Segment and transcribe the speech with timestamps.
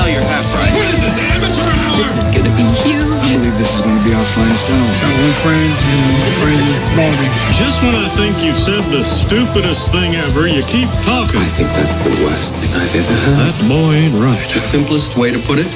[0.00, 0.08] I'm white.
[0.08, 0.72] Yeah, well, you're half right.
[0.72, 1.96] What is this, amateur hour?
[2.00, 3.20] This is gonna be huge.
[3.20, 4.90] I believe this is going to be our finest hour.
[5.00, 7.28] Got one friend, and my friend is Baldy.
[7.60, 11.40] Just when I think you've said the stupidest thing ever, you keep talking.
[11.40, 13.52] I think that's the worst thing I've ever heard.
[13.52, 14.48] That boy ain't right.
[14.52, 15.68] The simplest way to put it,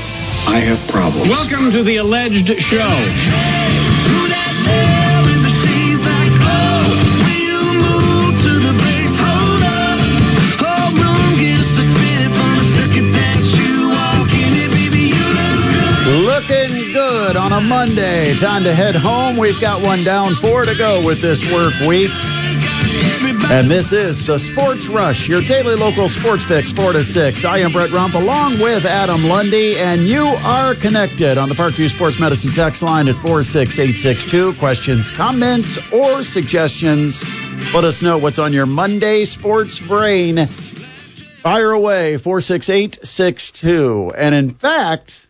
[0.48, 1.28] I have problems.
[1.28, 2.90] Welcome to the alleged show.
[17.26, 18.34] Good on a Monday.
[18.34, 19.38] Time to head home.
[19.38, 22.10] We've got one down, four to go with this work week.
[23.50, 27.44] And this is the Sports Rush, your daily local sports fix, 4 to 6.
[27.44, 31.88] I am Brett Rump along with Adam Lundy, and you are connected on the Parkview
[31.88, 34.54] Sports Medicine text line at 46862.
[34.54, 37.24] Questions, comments, or suggestions.
[37.72, 40.46] Let us know what's on your Monday sports brain.
[40.46, 44.12] Fire away, 46862.
[44.14, 45.28] And in fact,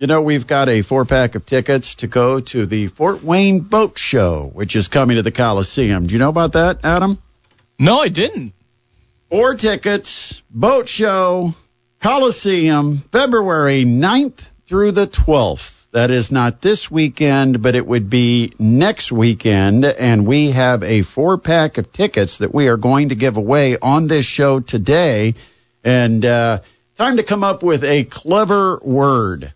[0.00, 3.60] you know, we've got a four pack of tickets to go to the Fort Wayne
[3.60, 6.06] Boat Show, which is coming to the Coliseum.
[6.06, 7.18] Do you know about that, Adam?
[7.78, 8.54] No, I didn't.
[9.28, 11.54] Four tickets, boat show,
[12.00, 15.90] Coliseum, February 9th through the 12th.
[15.90, 19.84] That is not this weekend, but it would be next weekend.
[19.84, 23.76] And we have a four pack of tickets that we are going to give away
[23.76, 25.34] on this show today.
[25.84, 26.60] And uh,
[26.96, 29.52] time to come up with a clever word.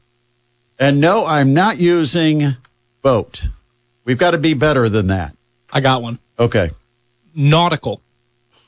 [0.79, 2.43] And no, I'm not using
[3.03, 3.47] boat.
[4.05, 5.37] We've got to be better than that.
[5.73, 6.19] I got one.
[6.39, 6.71] Okay.
[7.35, 8.01] Nautical.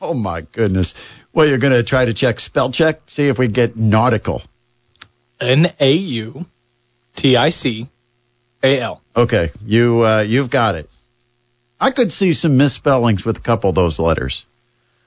[0.01, 0.95] Oh my goodness.
[1.33, 4.43] Well, you're going to try to check spell check, see if we get nautical.
[5.41, 6.47] N A U
[7.15, 7.89] T I C
[8.63, 9.03] A L.
[9.15, 10.89] Okay, you uh, you've got it.
[11.79, 14.47] I could see some misspellings with a couple of those letters,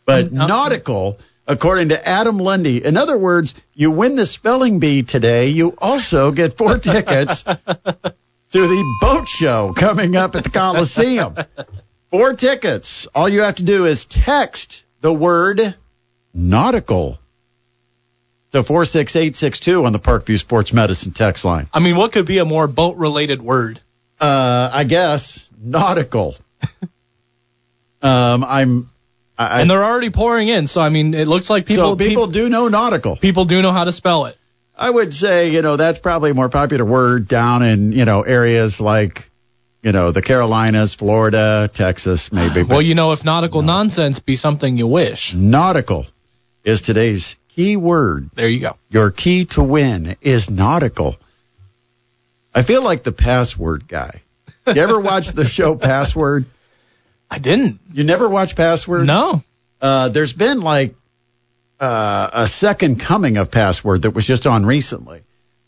[0.05, 1.17] but Um, nautical,
[1.49, 2.85] according to Adam Lundy.
[2.85, 5.49] In other words, you win the spelling bee today.
[5.49, 7.57] You also get four tickets to
[8.51, 11.35] the boat show coming up at the Coliseum.
[12.09, 13.07] Four tickets.
[13.07, 15.59] All you have to do is text the word
[16.33, 17.19] nautical
[18.51, 21.67] to 46862 on the Parkview Sports Medicine text line.
[21.73, 23.79] I mean, what could be a more boat related word?
[24.19, 26.35] Uh, I guess nautical.
[28.01, 28.89] um, I'm.
[29.39, 32.25] I, and they're already pouring in, so I mean, it looks like people so people
[32.25, 33.15] peop- do know nautical.
[33.15, 34.37] people do know how to spell it.
[34.77, 38.21] I would say, you know, that's probably a more popular word down in, you know,
[38.23, 39.29] areas like,
[39.81, 42.63] you know, the Carolinas, Florida, Texas, maybe.
[42.63, 46.05] Well, you know, if nautical nonsense be something you wish, nautical
[46.65, 48.29] is today's key word.
[48.35, 48.75] there you go.
[48.89, 51.15] Your key to win is nautical.
[52.53, 54.21] I feel like the password guy.
[54.67, 56.45] You ever watch the show Password?
[57.29, 57.79] I didn't.
[57.93, 59.05] You never watch Password?
[59.05, 59.43] No.
[59.81, 60.95] Uh, there's been like
[61.79, 65.21] uh, a second coming of Password that was just on recently.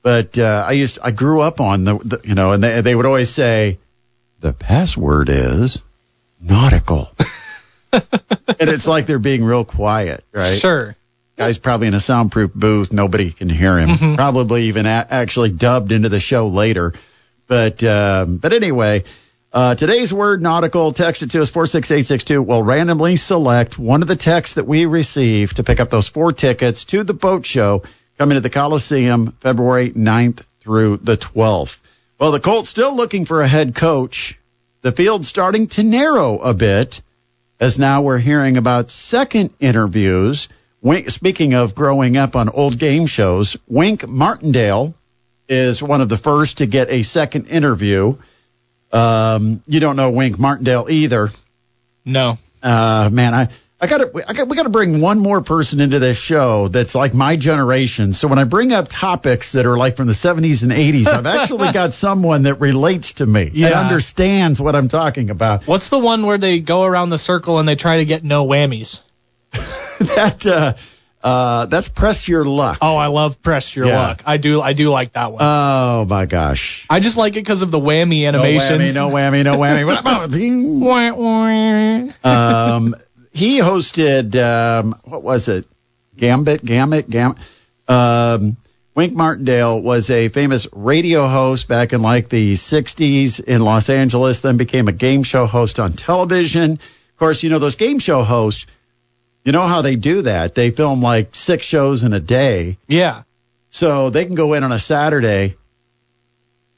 [0.04, 2.96] But uh, I used I grew up on the, the you know, and they they
[2.96, 3.78] would always say
[4.40, 5.84] the password is
[6.42, 7.12] nautical.
[7.94, 8.04] and
[8.60, 10.58] it's like they're being real quiet, right?
[10.58, 10.96] Sure.
[11.38, 12.92] Guy's probably in a soundproof booth.
[12.92, 14.16] Nobody can hear him.
[14.16, 16.94] Probably even a- actually dubbed into the show later.
[17.48, 19.04] But um, but anyway,
[19.54, 20.92] uh, today's word nautical.
[20.92, 22.42] Text it to us four six eight six two.
[22.42, 26.32] We'll randomly select one of the texts that we receive to pick up those four
[26.32, 27.84] tickets to the boat show
[28.18, 31.82] coming to the Coliseum February 9th through the 12th.
[32.20, 34.40] Well, the Colts still looking for a head coach.
[34.84, 37.02] The field's starting to narrow a bit
[37.60, 40.50] as now we're hearing about second interviews.
[41.08, 44.96] Speaking of growing up on old game shows, Wink Martindale
[45.50, 48.16] is one of the first to get a second interview.
[48.92, 51.30] Um, you don't know Wink Martindale either.
[52.06, 52.38] No.
[52.62, 53.48] Uh, man, I,
[53.80, 58.14] I got, we gotta bring one more person into this show that's like my generation.
[58.14, 61.26] So when I bring up topics that are like from the 70s and 80s, I've
[61.26, 65.66] actually got someone that relates to me and understands what I'm talking about.
[65.66, 68.46] What's the one where they go around the circle and they try to get no
[68.46, 69.00] whammies?
[69.52, 70.74] that, uh,
[71.24, 72.80] uh, that's press your luck.
[72.82, 73.98] Oh, I love press your Yeah.
[74.00, 74.24] luck.
[74.26, 74.62] I do.
[74.62, 75.42] I do like that one.
[75.44, 76.86] Oh my gosh.
[76.90, 78.82] I just like it because of the whammy No animations.
[78.82, 79.86] whammy, no whammy, no whammy.
[79.86, 82.76] What about Wah, wah.
[82.76, 82.96] um,
[83.34, 85.66] he hosted um, what was it?
[86.18, 87.42] Gambit, Gambit, Gambit.
[87.88, 88.58] Um,
[88.94, 94.42] Wink Martindale was a famous radio host back in like the 60s in Los Angeles,
[94.42, 96.74] then became a game show host on television.
[96.74, 98.66] Of course, you know, those game show hosts,
[99.44, 100.56] you know how they do that?
[100.56, 102.78] They film like six shows in a day.
[102.88, 103.24] Yeah.
[103.70, 105.56] So they can go in on a Saturday,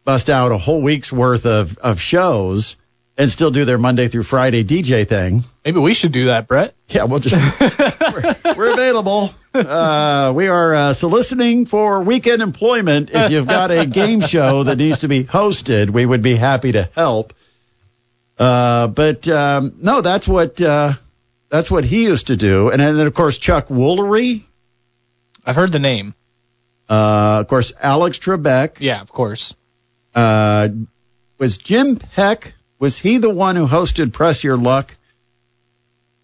[0.06, 2.78] bust out a whole week's worth of, of shows,
[3.18, 5.44] and still do their Monday through Friday DJ thing.
[5.66, 6.74] Maybe we should do that, Brett.
[6.88, 9.34] Yeah, we'll just we're, we're available.
[9.54, 13.12] Uh, we are uh, soliciting for weekend employment.
[13.14, 16.72] If you've got a game show that needs to be hosted, we would be happy
[16.72, 17.34] to help.
[18.38, 20.94] Uh, but um, no, that's what uh,
[21.54, 22.70] that's what he used to do.
[22.72, 24.42] And then of course Chuck Woolery,
[25.46, 26.16] I've heard the name.
[26.90, 28.78] uh, of course Alex Trebek.
[28.80, 29.54] Yeah, of course.
[30.16, 30.70] Uh,
[31.38, 32.56] was Jim Peck?
[32.80, 34.92] Was he the one who hosted Press Your Luck?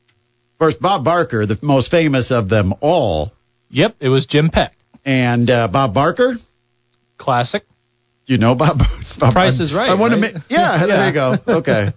[0.07, 3.31] Of course, Bob Barker, the most famous of them all,
[3.71, 4.75] Yep, it was Jim Peck.
[5.05, 6.35] and uh, Bob Barker.
[7.17, 7.65] Classic.
[8.25, 8.79] You know Bob.
[9.19, 10.23] Bob Price is Right, I want right?
[10.31, 10.33] to.
[10.35, 11.37] Ma- yeah, there you go.
[11.59, 11.91] Okay,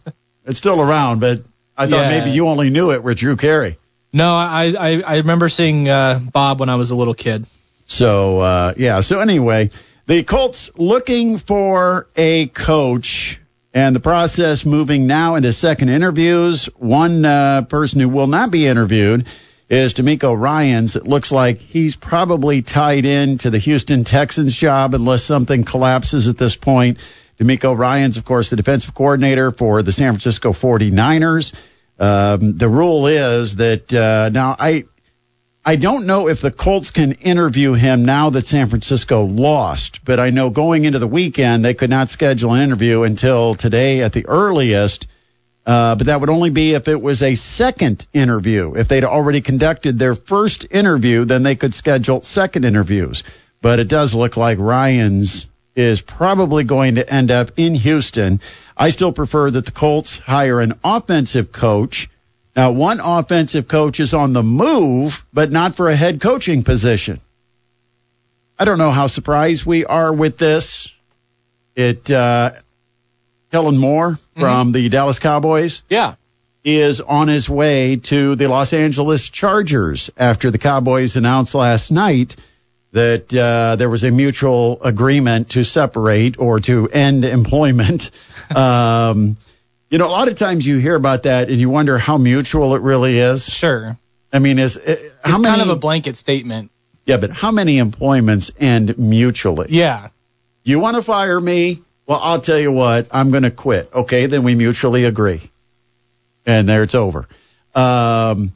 [0.44, 1.40] it's still around, but
[1.76, 2.18] I thought Yeah.
[2.18, 3.78] maybe you only knew it with Drew Carey.
[4.12, 7.46] No, I I, I remember seeing uh, Bob when I was a little kid.
[7.86, 9.00] So uh, yeah.
[9.00, 9.70] So anyway,
[10.06, 13.40] the Colts looking for a coach,
[13.72, 16.66] and the process moving now into second interviews.
[16.76, 19.26] One uh, person who will not be interviewed
[19.68, 20.96] is DeMeco Ryans.
[20.96, 26.28] It looks like he's probably tied in to the Houston Texans job unless something collapses
[26.28, 26.98] at this point.
[27.38, 31.54] DeMeco Ryans, of course, the defensive coordinator for the San Francisco 49ers.
[31.98, 34.84] Um, the rule is that uh, now I
[35.64, 40.18] I don't know if the Colts can interview him now that San Francisco lost, but
[40.18, 44.12] I know going into the weekend they could not schedule an interview until today at
[44.12, 45.06] the earliest.
[45.64, 48.74] Uh, but that would only be if it was a second interview.
[48.74, 53.22] If they'd already conducted their first interview, then they could schedule second interviews.
[53.60, 58.40] But it does look like Ryans is probably going to end up in Houston.
[58.76, 62.08] I still prefer that the Colts hire an offensive coach.
[62.54, 67.20] Now, one offensive coach is on the move, but not for a head coaching position.
[68.58, 70.94] I don't know how surprised we are with this.
[71.74, 72.52] It, uh,
[73.50, 76.14] Kellen Moore from the Dallas Cowboys Yeah.
[76.64, 82.36] is on his way to the Los Angeles Chargers after the Cowboys announced last night
[82.92, 88.10] that uh, there was a mutual agreement to separate or to end employment.
[88.54, 89.36] um,
[89.90, 92.74] you know, a lot of times you hear about that and you wonder how mutual
[92.74, 93.48] it really is.
[93.48, 93.98] Sure.
[94.32, 95.58] I mean, is uh, how it's many?
[95.58, 96.70] kind of a blanket statement.
[97.04, 99.66] yeah, but how many employments end mutually?
[99.70, 100.08] Yeah.
[100.64, 101.80] You want to fire me?
[102.06, 103.92] Well, I'll tell you what, I'm going to quit.
[103.94, 105.40] Okay, then we mutually agree.
[106.44, 107.28] And there it's over.
[107.74, 108.52] Um,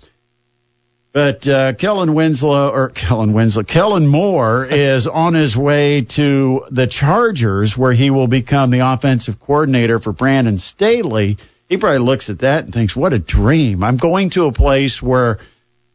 [1.16, 6.86] but uh, Kellen Winslow, or Kellen Winslow, Kellen Moore is on his way to the
[6.86, 11.38] Chargers, where he will become the offensive coordinator for Brandon Staley.
[11.70, 13.82] He probably looks at that and thinks, what a dream.
[13.82, 15.38] I'm going to a place where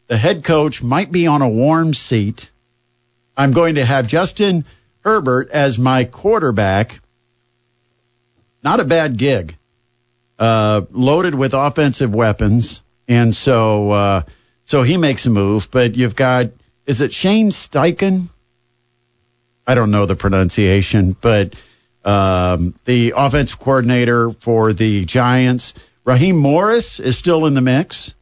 [0.08, 2.50] the head coach might be on a warm seat.
[3.36, 4.64] I'm going to have Justin
[5.04, 6.98] Herbert as my quarterback.
[8.64, 9.54] Not a bad gig.
[10.36, 12.82] Uh, loaded with offensive weapons.
[13.06, 14.22] And so, uh,
[14.72, 16.46] so he makes a move, but you've got,
[16.86, 18.28] is it Shane Steichen?
[19.66, 21.54] I don't know the pronunciation, but,
[22.06, 25.74] um, the offensive coordinator for the Giants,
[26.06, 28.14] Raheem Morris is still in the mix.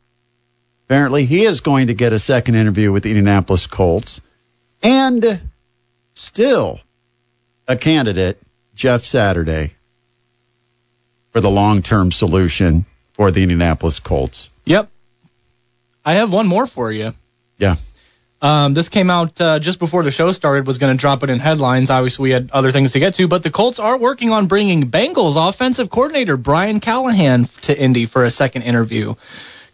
[0.86, 4.20] Apparently he is going to get a second interview with the Indianapolis Colts
[4.82, 5.40] and
[6.14, 6.80] still
[7.68, 8.42] a candidate,
[8.74, 9.74] Jeff Saturday,
[11.30, 14.50] for the long term solution for the Indianapolis Colts.
[14.64, 14.90] Yep.
[16.10, 17.14] I have one more for you.
[17.58, 17.76] Yeah.
[18.42, 20.66] Um, this came out uh, just before the show started.
[20.66, 21.90] Was going to drop it in headlines.
[21.90, 24.90] Obviously, we had other things to get to, but the Colts are working on bringing
[24.90, 29.14] Bengals offensive coordinator Brian Callahan to Indy for a second interview.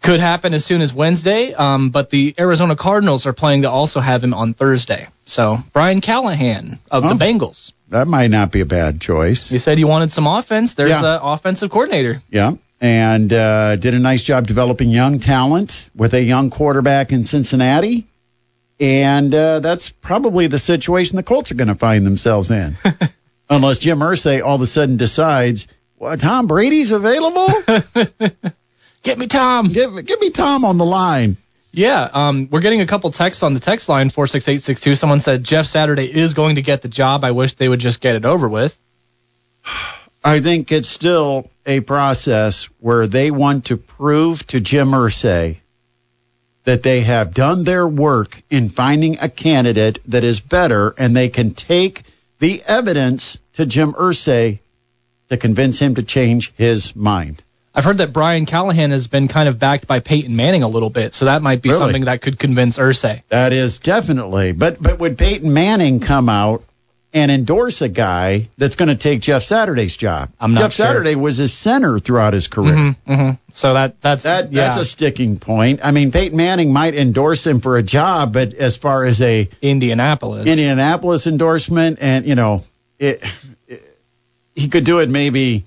[0.03, 3.99] Could happen as soon as Wednesday, um, but the Arizona Cardinals are planning to also
[3.99, 5.07] have him on Thursday.
[5.25, 7.13] So Brian Callahan of Oh.
[7.13, 7.71] the Bengals.
[7.89, 9.51] That might not be a bad choice.
[9.51, 10.75] You said you wanted some offense.
[10.75, 11.15] There's Yeah.
[11.15, 12.21] an offensive coordinator.
[12.29, 12.51] Yeah.
[12.79, 18.07] And uh, did a nice job developing young talent with a young quarterback in Cincinnati.
[18.79, 22.77] And uh, that's probably the situation the Colts are going to find themselves in.
[23.49, 25.67] Unless Jim Irsay all of a sudden decides,
[25.97, 27.47] well, Tom Brady's available?
[29.03, 29.69] Get me Tom.
[29.69, 31.37] give, give me Tom on the line.
[31.71, 34.81] Yeah, um, we're getting a couple texts on the text line four six eight six
[34.81, 34.95] two.
[34.95, 37.23] Someone said Jeff Saturday is going to get the job.
[37.23, 38.77] I wish they would just get it over with.
[40.23, 45.57] I think it's still a process where they want to prove to Jim Irsay
[46.63, 51.29] that they have done their work in finding a candidate that is better and they
[51.29, 52.03] can take
[52.39, 54.59] the evidence to Jim Irsay
[55.29, 57.43] to convince him to change his mind.
[57.73, 60.89] I've heard that Brian Callahan has been kind of backed by Peyton Manning a little
[60.89, 61.79] bit, so that might be Really?
[61.79, 63.21] something that could convince Irsay.
[63.29, 64.51] That is definitely.
[64.51, 66.63] But but would Peyton Manning come out
[67.17, 70.29] and endorse a guy that's going to take Jeff Saturday's job?
[70.39, 70.85] I'm not Jeff sure.
[70.85, 72.95] Saturday was his center throughout his career.
[73.07, 75.79] hmm So that that's That yeah, that's a sticking point.
[75.83, 79.49] I mean, Peyton Manning might endorse him for a job, but as far as a
[79.61, 80.47] Indianapolis.
[80.47, 82.63] Indianapolis endorsement, and you know,
[82.99, 83.23] it,
[83.67, 83.83] it-
[84.55, 85.65] he could do it maybe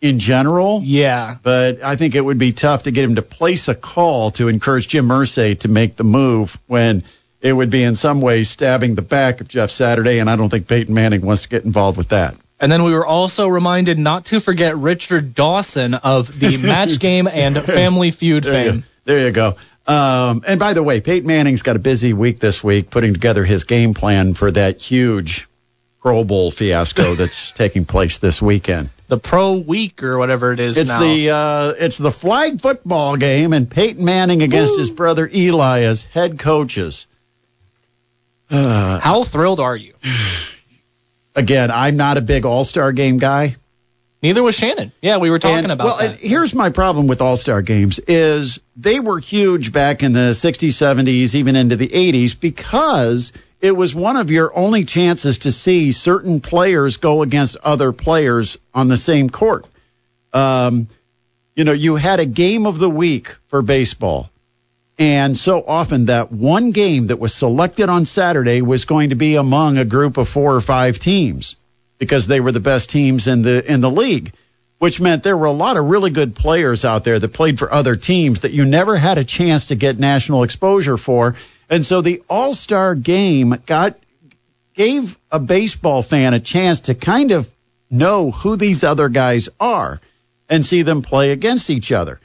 [0.00, 0.80] in general.
[0.84, 1.36] yeah.
[1.42, 4.48] But I think it would be tough to get him to place a call to
[4.48, 7.04] encourage Jim Irsay to make the move when
[7.42, 10.48] it would be in some way stabbing the back of Jeff Saturday, and I don't
[10.48, 12.36] think Peyton Manning wants to get involved with that.
[12.60, 17.26] And then we were also reminded not to forget Richard Dawson of the Match Game
[17.26, 18.84] and Family Feud There you, fame.
[19.04, 19.56] there you go.
[19.84, 23.44] Um, and by the way, Peyton Manning's got a busy week this week putting together
[23.44, 25.48] his game plan for that huge
[26.00, 28.90] Pro Bowl fiasco that's taking place this weekend.
[29.08, 31.00] The Pro Week or whatever it is It's now.
[31.00, 36.04] the uh, it's the flag football game, and Peyton Manning against his brother Eli as
[36.04, 37.08] head coaches.
[38.56, 39.94] How thrilled are you?
[41.34, 43.56] Again, I'm not a big All Star game guy.
[44.22, 44.92] Neither was Shannon.
[45.00, 46.16] Yeah, we were talking And, about well, that.
[46.18, 50.68] here's my problem with All Star games is they were huge back in the 60s,
[50.68, 55.90] 70s, even into the 80s because it was one of your only chances to see
[55.92, 59.66] certain players go against other players on the same court.
[60.32, 60.86] Um,
[61.56, 64.30] you know, you had a game of the week for baseball.
[65.02, 69.34] And so often that one game that was selected on Saturday was going to be
[69.34, 71.56] among a group of four or five teams
[71.98, 74.32] because they were the best teams in the in the league,
[74.78, 77.74] which meant there were a lot of really good players out there that played for
[77.74, 81.34] other teams that you never had a chance to get national exposure for.
[81.68, 83.98] And so the All-Star game got
[84.72, 87.50] gave a baseball fan a chance to kind of
[87.90, 90.00] know who these other guys are
[90.48, 92.20] and see them play against each other.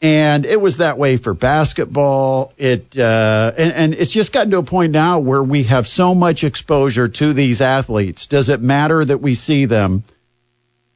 [0.00, 2.52] And it was that way for basketball.
[2.56, 6.14] It uh, and, and it's just gotten to a point now where we have so
[6.14, 8.26] much exposure to these athletes.
[8.26, 10.04] Does it matter that we see them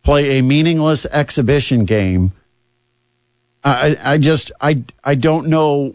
[0.04, 2.32] play a meaningless exhibition game?
[3.64, 5.94] I, I just I I don't know.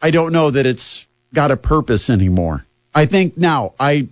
[0.00, 2.64] I don't know that it's got a purpose anymore.
[2.94, 4.08] I think now I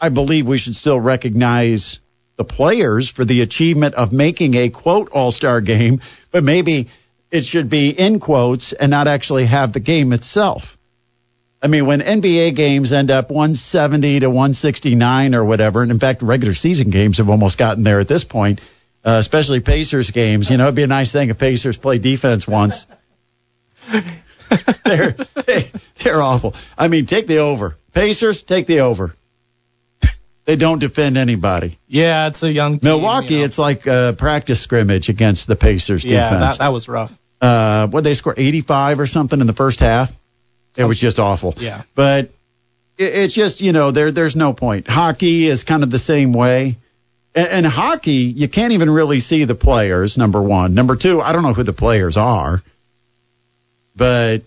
[0.00, 2.00] I believe we should still recognize
[2.36, 6.00] the players for the achievement of making a quote all star game,
[6.30, 6.88] but maybe
[7.30, 10.76] it should be in quotes and not actually have the game itself.
[11.62, 16.20] I mean, when NBA games end up 170 to 169 or whatever, and in fact,
[16.20, 18.60] regular season games have almost gotten there at this point,
[19.04, 20.50] uh, especially Pacers games.
[20.50, 22.86] You know, it'd be a nice thing if Pacers play defense once.
[24.84, 25.64] they're they,
[26.02, 26.54] they're awful.
[26.76, 27.78] I mean, take the over.
[27.92, 29.14] Pacers, take the over.
[30.44, 31.78] They don't defend anybody.
[31.88, 33.44] yeah, it's a young team, Milwaukee, you know.
[33.46, 36.58] it's like a practice scrimmage against the Pacers yeah, defense.
[36.58, 37.16] that, that was rough.
[37.40, 40.14] uh, what they score 85 or something in the first half.
[40.76, 41.54] It was just awful.
[41.56, 41.82] Yeah.
[41.94, 42.26] But
[42.98, 44.88] it, it's just you know there there's no point.
[44.88, 46.76] Hockey is kind of the same way.
[47.34, 50.18] And, and hockey, you can't even really see the players.
[50.18, 52.62] Number one, number two, I don't know who the players are.
[53.96, 54.42] But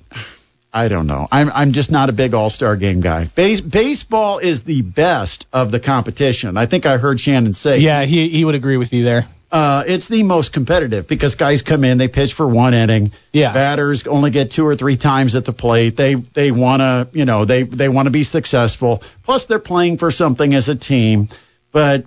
[0.73, 1.27] I don't know.
[1.31, 3.25] I'm I'm just not a big All Star game guy.
[3.25, 6.57] Base, baseball is the best of the competition.
[6.57, 7.79] I think I heard Shannon say.
[7.79, 9.27] Yeah, he he would agree with you there.
[9.49, 13.13] Uh, it's the most competitive because guys come in, they pitch for one inning.
[13.31, 13.53] Yeah.
[13.53, 15.95] Batters only get two or three times at the plate.
[15.95, 19.01] They they want to, you know, they they want to be successful.
[19.23, 21.29] Plus, they're playing for something as a team.
[21.71, 22.05] But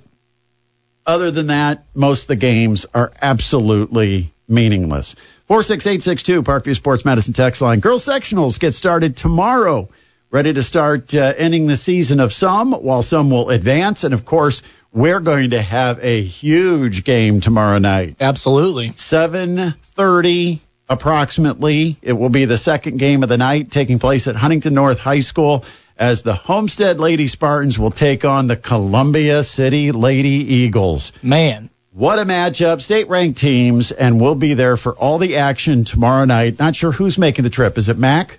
[1.07, 5.15] other than that, most of the games are absolutely meaningless.
[5.47, 7.81] Four six eight six two Parkview Sports Medicine text line.
[7.81, 9.89] Girls sectionals get started tomorrow.
[10.31, 14.25] Ready to start uh, ending the season of some, while some will advance, and of
[14.25, 18.17] course, we're going to have a huge game tomorrow night.
[18.21, 18.91] Absolutely.
[18.91, 21.97] 7:30 approximately.
[22.03, 25.21] It will be the second game of the night taking place at Huntington North High
[25.21, 25.65] School
[25.97, 31.13] as the Homestead Lady Spartans will take on the Columbia City Lady Eagles.
[31.23, 31.71] Man.
[31.93, 36.25] What a matchup, state ranked teams, and we'll be there for all the action tomorrow
[36.25, 36.57] night.
[36.57, 37.77] Not sure who's making the trip.
[37.79, 38.39] Is it Mac?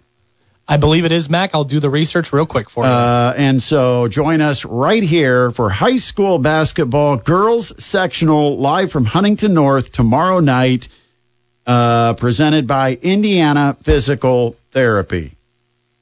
[0.69, 1.53] I believe it is Mac.
[1.53, 2.89] I'll do the research real quick for you.
[2.89, 9.03] Uh, and so join us right here for high school basketball girls sectional live from
[9.03, 10.87] Huntington North tomorrow night,
[11.67, 15.33] uh, presented by Indiana Physical Therapy.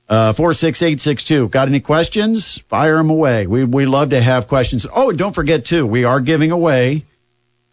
[0.07, 1.47] Uh, 46862.
[1.49, 2.59] Got any questions?
[2.59, 3.47] Fire them away.
[3.47, 4.85] We, we love to have questions.
[4.93, 7.05] Oh, and don't forget, too, we are giving away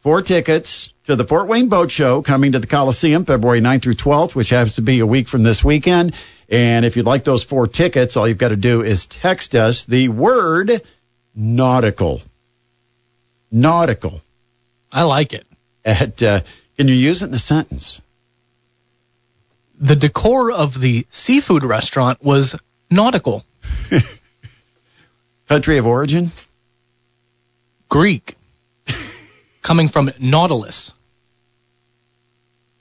[0.06, 3.94] four tickets to the Fort Wayne Boat Show coming to the Coliseum February 9th through
[3.94, 6.14] 12th, which happens to be a week from this weekend.
[6.48, 9.84] And if you'd like those four tickets, all you've got to do is text us
[9.84, 10.80] the word
[11.34, 12.22] nautical.
[13.50, 14.20] Nautical.
[14.92, 15.44] I like it.
[15.84, 16.40] At, uh,
[16.78, 18.00] can you use it in a sentence?
[19.80, 22.54] The decor of the seafood restaurant was
[22.92, 23.44] nautical.
[25.48, 26.30] Country of origin?
[27.88, 28.35] Greek.
[29.66, 30.92] Coming from Nautilus.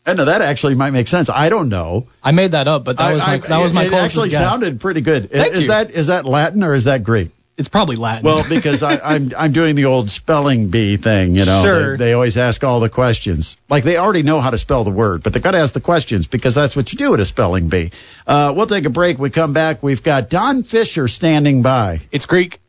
[0.05, 1.31] And that actually might make sense.
[1.31, 2.05] I don't know.
[2.23, 4.29] I made that up, but that was my I- that was my it closest actually
[4.29, 4.37] guess.
[4.37, 5.31] sounded pretty good.
[5.31, 5.69] Thank is you.
[5.69, 7.31] that is that Latin or is that Greek?
[7.57, 8.23] It's probably Latin.
[8.23, 11.63] Well, because I, I'm I'm doing the old spelling bee thing, you know.
[11.63, 11.97] Sure.
[11.97, 13.57] They, they always ask all the questions.
[13.67, 15.81] Like they already know how to spell the word, but they got to ask the
[15.81, 17.89] questions because that's what you do at a spelling bee.
[18.27, 19.17] Uh, we'll take a break.
[19.17, 19.81] We come back.
[19.81, 22.01] We've got Don Fisher standing by.
[22.11, 22.59] it's Greek.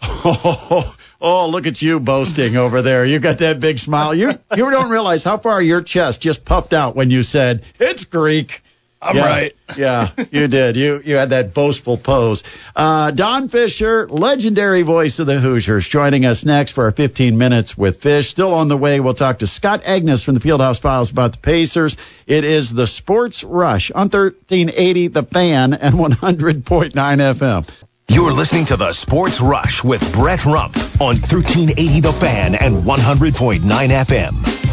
[1.26, 3.06] Oh, look at you boasting over there.
[3.06, 4.14] You got that big smile.
[4.14, 8.04] You you don't realize how far your chest just puffed out when you said it's
[8.04, 8.60] Greek.
[9.00, 9.56] I'm Yeah, right.
[9.78, 10.76] yeah, you did.
[10.76, 12.44] You you had that boastful pose.
[12.76, 17.76] Uh, Don Fisher, legendary voice of the Hoosiers, joining us next for our 15 minutes
[17.76, 18.28] with Fish.
[18.28, 21.38] Still on the way, we'll talk to Scott Agness from the Fieldhouse Files about the
[21.38, 21.96] Pacers.
[22.26, 27.84] It is the Sports Rush on 1380 The Fan and 100.9 FM.
[28.08, 33.60] You're listening to the Sports Rush with Brett Rump on 1380 The Fan and 100.9
[33.60, 34.64] FM.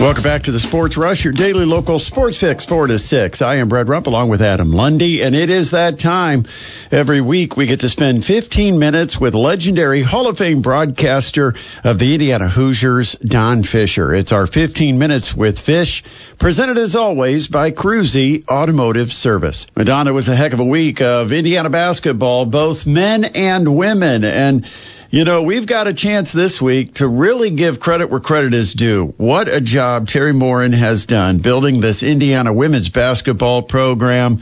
[0.00, 3.42] Welcome back to the Sports Rush, your daily local sports fix, 4 to 6.
[3.42, 6.44] I am Brett Rump along with Adam Lundy, and it is that time.
[6.90, 11.54] Every week we get to spend 15 minutes with legendary Hall of Fame broadcaster
[11.84, 14.12] of the Indiana Hoosiers, Don Fisher.
[14.12, 16.02] It's our 15 minutes with Fish,
[16.38, 19.68] presented as always by Cruzy Automotive Service.
[19.76, 24.66] Madonna was a heck of a week of Indiana basketball, both men and women, and
[25.10, 28.72] you know, we've got a chance this week to really give credit where credit is
[28.72, 29.14] due.
[29.16, 34.40] What a job Teri Moren has done building this Indiana women's basketball program.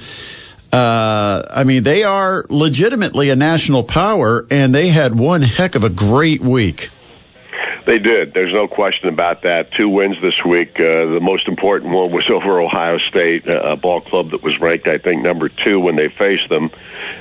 [0.72, 5.84] Uh, I mean, they are legitimately a national power, and they had one heck of
[5.84, 6.90] a great week.
[7.84, 8.32] They did.
[8.32, 9.72] There's no question about that.
[9.72, 10.78] Two wins this week.
[10.78, 14.86] Uh, the most important one was over Ohio State, a ball club that was ranked,
[14.86, 16.70] I think, number two when they faced them.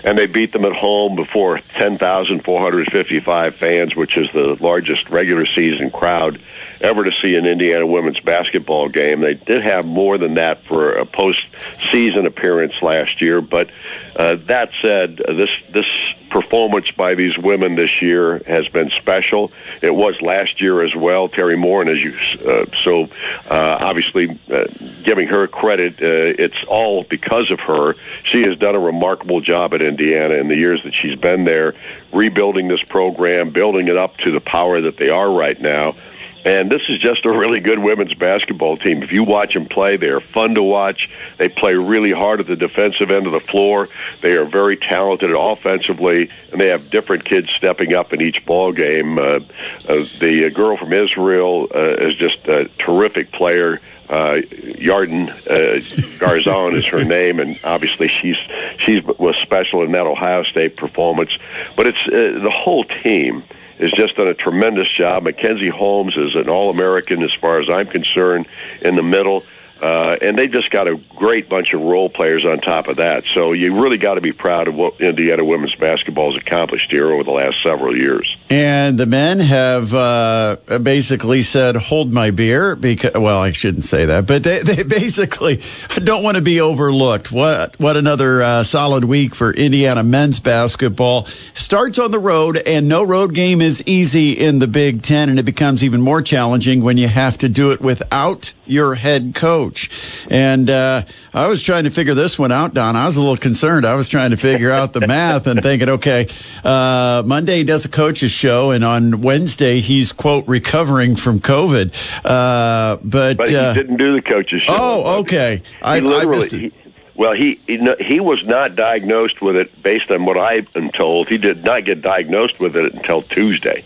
[0.03, 5.91] And they beat them at home before 10,455 fans, which is the largest regular season
[5.91, 6.39] crowd
[6.82, 9.22] ever to see an Indiana women's basketball game.
[9.22, 13.70] They did have more than that for a postseason appearance last year, but
[14.15, 19.52] uh, that said, uh, this this performance by these women this year has been special.
[19.82, 21.28] It was last year as well.
[21.30, 22.13] Teri Moren, and as you
[22.50, 23.04] uh, so
[23.50, 24.65] uh, obviously uh,
[25.04, 27.96] giving her credit, uh, it's all because of her.
[28.24, 31.76] She has done a remarkable job at Indiana in the years that she's been there,
[32.12, 35.96] rebuilding this program, building it up to the power that they are right now.
[36.43, 39.04] And this is just a really good women's basketball team.
[39.04, 41.10] If you watch them play, they are fun to watch.
[41.38, 43.89] They play really hard at the defensive end of the floor.
[44.21, 48.71] They are very talented offensively, and they have different kids stepping up in each ball
[48.71, 49.19] game.
[49.19, 49.39] Uh,
[49.88, 53.80] uh, the uh, girl from Israel uh, is just a terrific player.
[54.10, 55.80] Uh, Yarden uh,
[56.19, 58.38] Garzon is her name, and obviously she's
[58.77, 61.38] she's was special in that Ohio State performance.
[61.77, 63.45] But it's uh, the whole team
[63.82, 65.24] has just done a tremendous job.
[65.24, 68.48] Mackenzie Holmes is an All American as far as I'm concerned
[68.82, 69.44] in the middle.
[69.82, 73.24] Uh, and they just got a great bunch of role players on top of that.
[73.26, 77.12] So you really got to be proud of what Indiana women's basketball has accomplished here
[77.12, 78.38] over the last several years.
[78.51, 84.07] And the men have uh, basically said, "Hold my beer," because well, I shouldn't say
[84.07, 85.61] that, but they, they basically
[85.95, 87.31] don't want to be overlooked.
[87.31, 92.89] What what another uh, solid week for Indiana men's basketball starts on the road, and
[92.89, 96.83] no road game is easy in the Big Ten, and it becomes even more challenging
[96.83, 99.89] when you have to do it without your head coach.
[100.29, 102.97] And uh, I was trying to figure this one out, Don.
[102.97, 103.85] I was a little concerned.
[103.85, 106.27] I was trying to figure out the math and thinking, okay,
[106.65, 111.93] uh, Monday does a coach's show, and on Wednesday he's quote recovering from COVID.
[112.25, 114.73] Uh, but But uh, he didn't do the coaches show.
[114.75, 116.45] oh, okay, I, He I literally.
[116.47, 116.51] it.
[116.54, 116.71] he-
[117.13, 121.27] well, he, he he was not diagnosed with it based on what I am told.
[121.27, 123.84] He did not get diagnosed with it until Tuesday.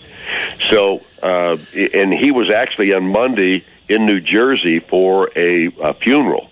[0.70, 1.58] So, uh,
[1.94, 6.50] and he was actually on Monday in New Jersey for a, a funeral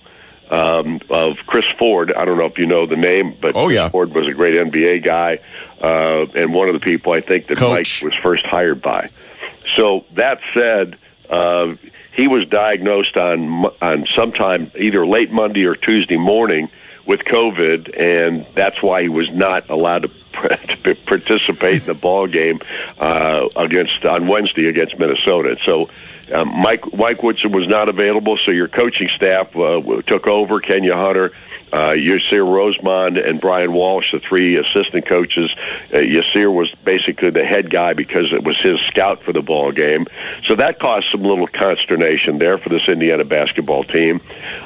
[0.53, 2.13] um, of Chris Ford.
[2.13, 3.89] I don't know if you know the name, but Oh, yeah.
[3.89, 5.39] Ford was a great NBA guy
[5.81, 8.01] uh, and one of the people I think that Coach.
[8.03, 9.09] Mike was first hired by.
[9.75, 10.97] So that said,
[11.29, 11.75] uh,
[12.11, 16.69] he was diagnosed on on sometime either late Monday or Tuesday morning
[17.05, 22.27] with COVID, and that's why he was not allowed to, to participate in the ball
[22.27, 22.61] game
[22.99, 25.57] uh, against on Wednesday against Minnesota.
[25.61, 25.89] So
[26.31, 30.61] Um, Mike Mike Woodson was not available, so your coaching staff uh, took over.
[30.61, 31.33] Kenya Hunter,
[31.73, 35.53] uh, Yasir Rosemond, and Brian Walsh, the three assistant coaches.
[35.91, 39.73] Uh, Yasir was basically the head guy because it was his scout for the ball
[39.73, 40.07] game.
[40.43, 44.21] So that caused some little consternation there for this Indiana basketball team.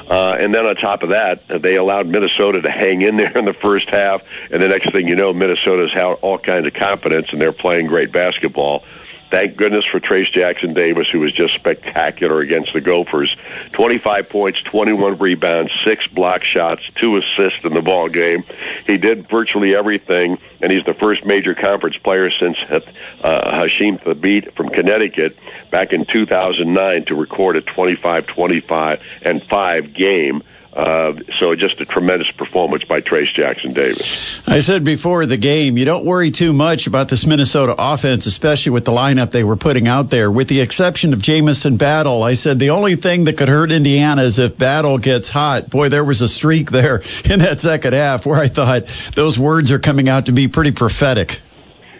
[0.08, 3.46] Uh, and then on top of that, they allowed Minnesota to hang in there in
[3.46, 4.22] the first half.
[4.52, 7.88] And the next thing you know, Minnesota's had all kinds of confidence and they're playing
[7.88, 8.84] great basketball.
[9.30, 13.36] Thank goodness for Trayce Jackson Davis, who was just spectacular against the Gophers.
[13.72, 18.42] 25 points, 21 rebounds, six block shots, two assists in the ball game.
[18.86, 22.80] He did virtually everything, and he's the first major conference player since uh,
[23.22, 25.36] Hasheem Thabeet from Connecticut
[25.70, 30.42] back in 2009 to record a 25-25 and 5 game.
[30.78, 34.38] Uh, so just a tremendous performance by Trayce Jackson Davis.
[34.46, 38.70] I said before the game, you don't worry too much about this Minnesota offense, especially
[38.70, 40.30] with the lineup they were putting out there.
[40.30, 44.22] With the exception of Jamison Battle, I said the only thing that could hurt Indiana
[44.22, 45.68] is if Battle gets hot.
[45.68, 48.86] Boy, there was a streak there in that second half where I thought
[49.16, 51.40] those words are coming out to be pretty prophetic.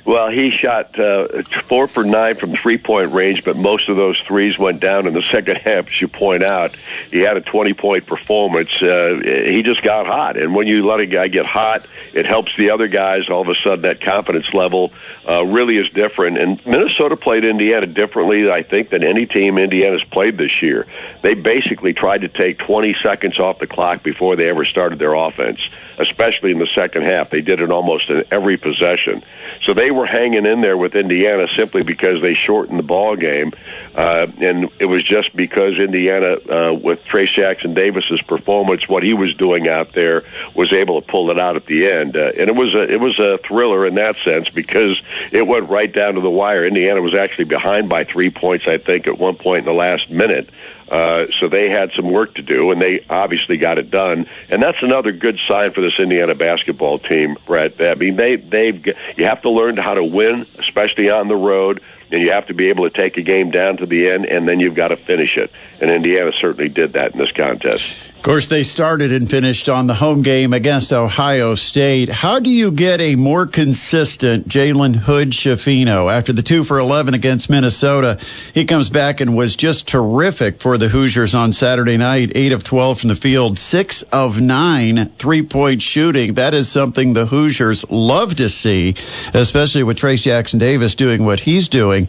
[0.09, 4.19] Well, he shot uh, four for nine from three point range, but most of those
[4.19, 6.75] threes went down in the second half, as you point out.
[7.11, 8.83] He had a 20 point performance.
[8.83, 10.39] Uh, he just got hot.
[10.39, 13.29] And when you let a guy get hot, it helps the other guys.
[13.29, 14.95] All of a sudden, that confidence level
[15.29, 16.39] uh, really is different.
[16.39, 20.87] And Minnesota played Indiana differently, I think, than any team Indiana's played this year.
[21.21, 25.13] They basically tried to take 20 seconds off the clock before they ever started their
[25.13, 27.31] offense, especially in the second half.
[27.31, 29.23] They did it almost in every possession.
[29.61, 33.53] So they were hanging in there with Indiana simply because they shortened the ball game,
[33.95, 39.15] uh, and it was just because Indiana, uh, with Trayce Jackson Davis's performance, what he
[39.15, 42.49] was doing out there, was able to pull it out at the end, uh, and
[42.49, 46.15] it was a it was a thriller in that sense because it went right down
[46.15, 46.65] to the wire.
[46.65, 50.11] Indiana was actually behind by three points, I think, at one point in the last
[50.11, 50.49] minute.
[50.91, 54.27] Uh, so they had some work to do, and they obviously got it done.
[54.49, 57.81] And that's another good sign for this Indiana basketball team, Brett.
[57.81, 61.83] I mean, they they've you have to learn how to win, especially on the road,
[62.11, 64.49] and you have to be able to take a game down to the end, and
[64.49, 65.51] then you've got to finish it.
[65.81, 68.13] And Indiana certainly did that in this contest.
[68.19, 72.09] Of course, they started and finished on the home game against Ohio State.
[72.09, 77.15] How do you get a more consistent Jalen Hood Schifino after the two for 11
[77.15, 78.19] against Minnesota?
[78.53, 82.33] He comes back and was just terrific for the Hoosiers on Saturday night.
[82.35, 86.35] Eight of 12 from the field, six of nine three point shooting.
[86.35, 88.97] That is something the Hoosiers love to see,
[89.33, 92.09] especially with Trayce Jackson Davis doing what he's doing.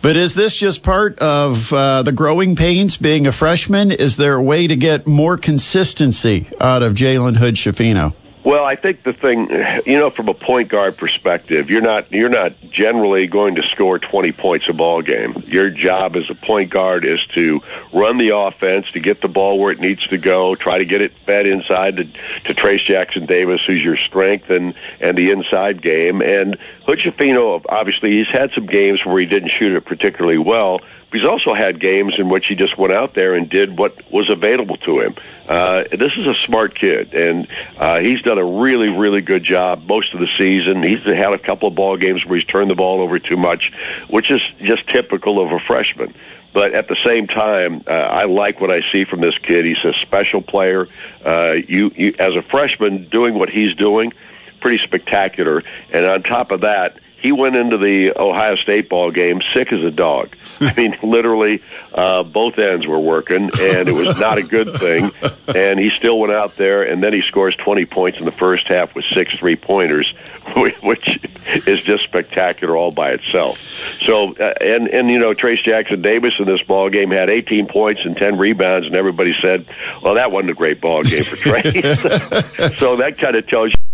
[0.00, 3.90] But is this just part of uh, the growing pains being a freshman?
[3.90, 8.14] Is there a way to get more consistency out of Jalen Hood Schifino?
[8.44, 9.50] Well, I think the thing,
[9.84, 13.98] you know, from a point guard perspective, you're not you're not generally going to score
[13.98, 15.42] 20 points a ball game.
[15.48, 19.58] Your job as a point guard is to run the offense, to get the ball
[19.58, 23.26] where it needs to go, try to get it fed inside to, to Trayce Jackson
[23.26, 26.22] Davis, who's your strength and and the inside game.
[26.22, 26.56] And
[26.90, 30.80] Hood Schifino, obviously, he's had some games where he didn't shoot it particularly well.
[31.12, 34.28] He's also had games in which he just went out there and did what was
[34.28, 35.14] available to him.
[35.48, 37.46] Uh, this is a smart kid, and
[37.78, 40.82] uh, he's done a really, really good job most of the season.
[40.82, 43.72] He's had a couple of ball games where he's turned the ball over too much,
[44.08, 46.12] which is just typical of a freshman.
[46.52, 49.64] But at the same time, uh, I like what I see from this kid.
[49.64, 50.88] He's a special player.
[51.24, 54.12] Uh, you, you, as a freshman, doing what he's doing,
[54.60, 55.62] pretty spectacular.
[55.92, 59.82] And on top of that, he went into the Ohio State ball game sick as
[59.82, 60.34] a dog.
[60.60, 65.10] I mean, literally, uh, both ends were working, and it was not a good thing.
[65.54, 68.68] And he still went out there, and then he scores 20 points in the first
[68.68, 70.10] half with six three pointers,
[70.82, 71.20] which
[71.66, 73.58] is just spectacular all by itself.
[74.00, 77.66] So, uh, and and you know, Trayce Jackson Davis in this ball game had 18
[77.66, 79.66] points and 10 rebounds, and everybody said,
[80.02, 83.89] "Well, that wasn't a great ball game for Trayce." so that kind of tells you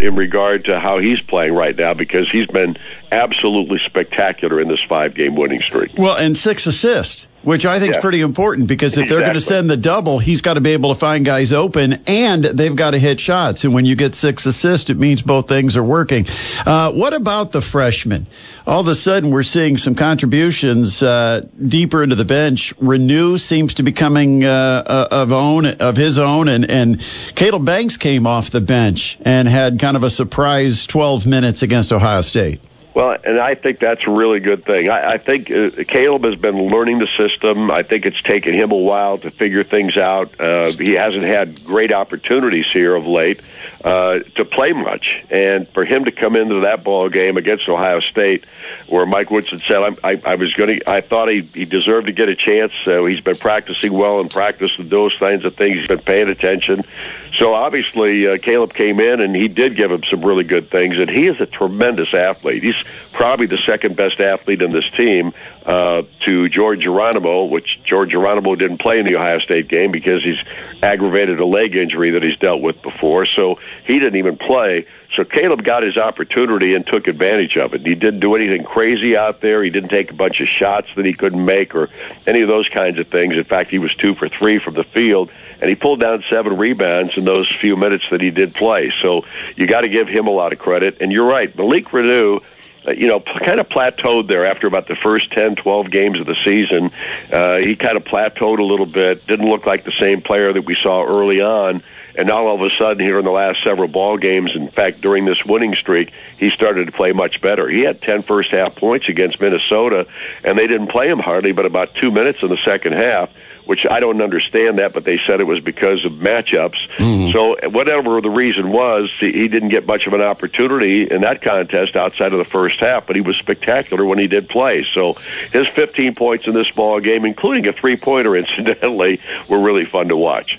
[0.00, 2.76] in regard to how he's playing right now because he's been
[3.12, 5.92] absolutely spectacular in this five game winning streak.
[5.96, 7.98] Well, and six assists, which I think yeah.
[7.98, 9.16] is pretty important because if exactly.
[9.16, 12.04] they're going to send the double, he's got to be able to find guys open
[12.06, 13.64] and they've got to hit shots.
[13.64, 16.26] And when you get six assists, it means both things are working.
[16.66, 18.26] Uh, what about the freshmen?
[18.66, 22.76] All of a sudden, we're seeing some contributions uh, deeper into the bench.
[22.76, 27.00] Reneau seems to be coming uh, of own of his own, and and
[27.34, 31.92] Kaleb Banks came off the bench and had kind of a surprise 12 minutes against
[31.92, 32.60] Ohio State.
[32.92, 34.88] Well, and I think that's a really good thing.
[34.88, 37.70] I, I think uh, Kaleb has been learning the system.
[37.70, 40.40] I think it's taken him a while to figure things out.
[40.40, 43.40] Uh, he hasn't had great opportunities here of late,
[43.84, 45.22] uh, to play much.
[45.30, 48.44] And for him to come into that ball game against Ohio State,
[48.88, 52.08] where Mike Woodson said, I, I, I was going to, I thought he, he deserved
[52.08, 52.72] to get a chance.
[52.84, 55.76] So he's been practicing well and practiced those kinds of things.
[55.76, 56.82] He's been paying attention.
[57.32, 60.98] So obviously, uh, Kaleb came in and he did give him some really good things.
[60.98, 62.62] And he is a tremendous athlete.
[62.62, 65.32] He's probably the second best athlete in this team
[65.64, 70.24] uh, to George Geronimo, which George Geronimo didn't play in the Ohio State game because
[70.24, 70.42] he's
[70.82, 73.24] aggravated a leg injury that he's dealt with before.
[73.24, 74.86] So he didn't even play.
[75.12, 77.84] So Kaleb got his opportunity and took advantage of it.
[77.84, 79.62] He didn't do anything crazy out there.
[79.62, 81.90] He didn't take a bunch of shots that he couldn't make or
[82.26, 83.36] any of those kinds of things.
[83.36, 85.30] In fact, he was two for three from the field,
[85.60, 88.90] and he pulled down seven rebounds in those few minutes that he did play.
[88.90, 89.24] So
[89.56, 90.98] you got to give him a lot of credit.
[91.00, 92.42] And you're right, Malik Reneau
[92.86, 96.26] uh, you know, kind of plateaued there after about the first 10, 12 games of
[96.26, 96.90] the season.
[97.30, 100.62] Uh, he kind of plateaued a little bit, didn't look like the same player that
[100.62, 101.82] we saw early on.
[102.16, 105.00] And now all of a sudden, here in the last several ball games, in fact,
[105.00, 107.68] during this winning streak, he started to play much better.
[107.68, 110.06] He had 10 first half points against Minnesota,
[110.42, 113.30] and they didn't play him hardly but about two minutes in the second half
[113.70, 116.88] which I don't understand that, but they said it was because of matchups.
[116.96, 117.30] Mm-hmm.
[117.30, 121.94] So whatever the reason was, he didn't get much of an opportunity in that contest
[121.94, 124.82] outside of the first half, but he was spectacular when he did play.
[124.82, 125.12] So
[125.52, 130.16] his 15 points in this ball game, including a three-pointer, incidentally, were really fun to
[130.16, 130.58] watch.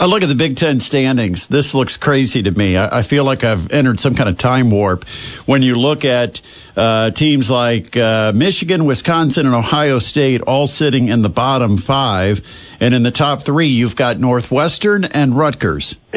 [0.00, 1.46] I look at the Big Ten standings.
[1.46, 2.74] This looks crazy to me.
[2.74, 5.06] I, I feel like I've entered some kind of time warp.
[5.44, 6.40] When you look at
[6.74, 12.40] uh, teams like uh, Michigan, Wisconsin, and Ohio State all sitting in the bottom five,
[12.80, 15.96] and in the top three, you've got Northwestern and Rutgers.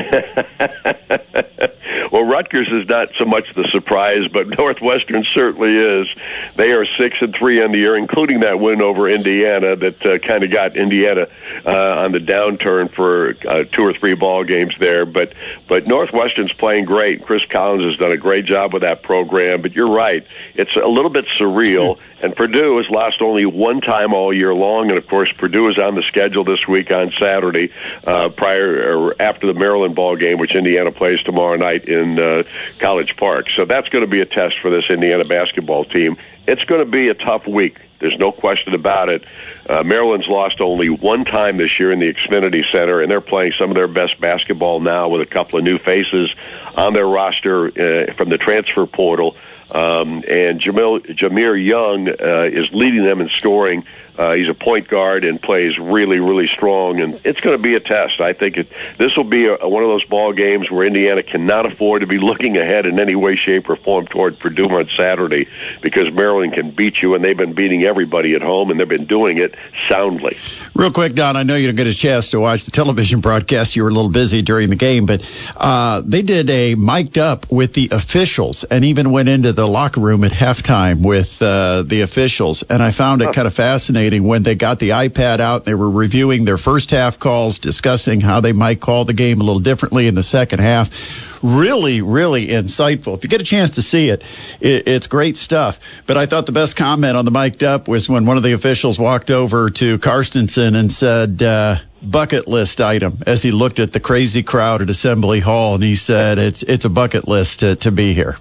[2.14, 6.14] well, Rutgers is not so much the surprise, but Northwestern certainly is.
[6.56, 10.20] They are six and three on the year, including that win over Indiana that uh,
[10.20, 11.28] kind of got Indiana
[11.66, 15.08] uh, on the downturn for uh, two or three ball games there.
[15.08, 15.34] But
[15.68, 17.26] but Northwestern's playing great.
[17.26, 19.64] Chris Collins has done a great job with that program.
[19.64, 20.24] But you're right,
[20.54, 21.98] it's a little bit surreal.
[22.22, 25.78] And Purdue has lost only one time all year long, and of course Purdue is
[25.78, 27.74] on the schedule this week on Saturday,
[28.08, 32.44] uh, prior or after the Maryland ball game, which Indiana plays tomorrow night in uh,
[32.80, 33.50] College Park.
[33.50, 36.18] So that's going to be a test for this Indiana basketball team.
[36.48, 37.80] It's going to be a tough week.
[38.00, 39.24] There's no question about it.
[39.70, 43.54] Uh, Maryland's lost only one time this year in the Xfinity Center, and they're playing
[43.54, 46.36] some of their best basketball now with a couple of new faces
[46.76, 49.38] on their roster uh, from the transfer portal.
[49.72, 53.86] Um, and Jamil, Jahmir Young uh, is leading them in scoring.
[54.18, 57.74] Uh, he's a point guard and plays really, really strong, and it's going to be
[57.74, 58.22] a test.
[58.22, 58.68] I think it,
[59.00, 62.20] this will be a, one of those ball games where Indiana cannot afford to be
[62.20, 65.48] looking ahead in any way, shape, or form toward Purdue on Saturday
[65.82, 69.06] because Maryland can beat you, and they've been beating everybody at home, and they've been
[69.06, 69.56] doing it
[69.88, 70.38] soundly.
[70.76, 73.76] Real quick, Don, I know you didn't get a chance to watch the television broadcast.
[73.76, 77.52] You were a little busy during the game, but uh, they did a mic'd up
[77.52, 82.02] with the officials and even went into the locker room at halftime with uh, the
[82.02, 85.64] officials, and I found it kind of fascinating fascinating when they got the iPad out.
[85.64, 89.44] They were reviewing their first half calls, discussing how they might call the game a
[89.44, 91.42] little differently in the second half.
[91.42, 93.16] Really, really insightful.
[93.16, 94.24] If you get a chance to see it,
[94.60, 95.80] it it's great stuff.
[96.06, 98.54] But I thought the best comment on the mic'd up was when one of the
[98.54, 103.94] officials walked over to Carstensen and said, uh, bucket list item as he looked at
[103.94, 107.78] the crazy crowd at Assembly Hall and he said it's it's a bucket list to,
[107.78, 108.36] to be here.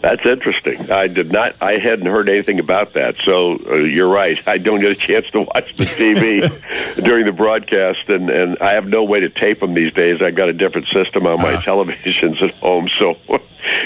[0.00, 0.90] That's interesting.
[0.90, 1.60] I did not.
[1.60, 3.16] I hadn't heard anything about that.
[3.22, 4.40] So uh, you're right.
[4.48, 8.72] I don't get a chance to watch the TV during the broadcast, and and I
[8.72, 10.22] have no way to tape them these days.
[10.22, 11.60] I've got a different system on my uh.
[11.60, 13.18] televisions at home, so.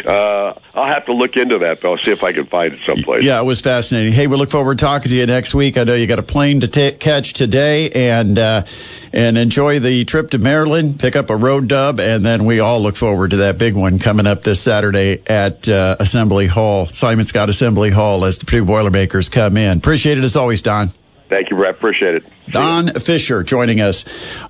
[0.06, 3.24] Uh, I'll have to look into that though, see if I can find it someplace.
[3.24, 4.12] Yeah, it was fascinating.
[4.12, 5.78] Hey, we look forward to talking to you next week.
[5.78, 8.64] I know you got a plane to t- catch today, and uh,
[9.12, 10.98] and enjoy the trip to Maryland.
[10.98, 13.98] Pick up a road dub, and then we all look forward to that big one
[13.98, 18.64] coming up this Saturday at uh, Assembly Hall, Simon Skjodt Assembly Hall, as the Purdue
[18.64, 19.78] Boilermakers come in.
[19.78, 20.90] Appreciate it as always, Don.
[21.28, 21.74] Thank you, Brett.
[21.74, 22.24] Appreciate it.
[22.48, 24.04] Don Fisher joining us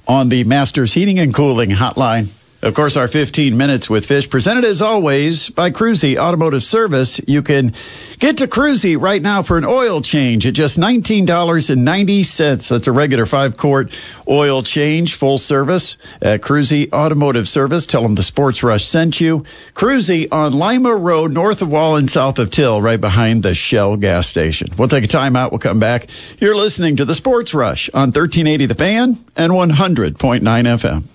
[0.08, 2.28] on the Masters Heating and Cooling Hotline.
[2.64, 7.20] Of course, our 15 minutes with Fish, presented as always by Cruzy Automotive Service.
[7.26, 7.74] You can
[8.18, 12.68] get to Cruzy right now for an oil change at just $19.90.
[12.68, 13.92] That's a regular five quart
[14.26, 17.84] oil change, full service at Cruzy Automotive Service.
[17.84, 19.44] Tell them the Sports Rush sent you.
[19.74, 24.26] Cruzy on Lima Road, north of Wallen, south of Till, right behind the Shell gas
[24.26, 24.68] station.
[24.78, 25.52] We'll take a time out.
[25.52, 26.08] We'll come back.
[26.38, 31.13] You're listening to the Sports Rush on 1380 The Fan and 100.9 FM.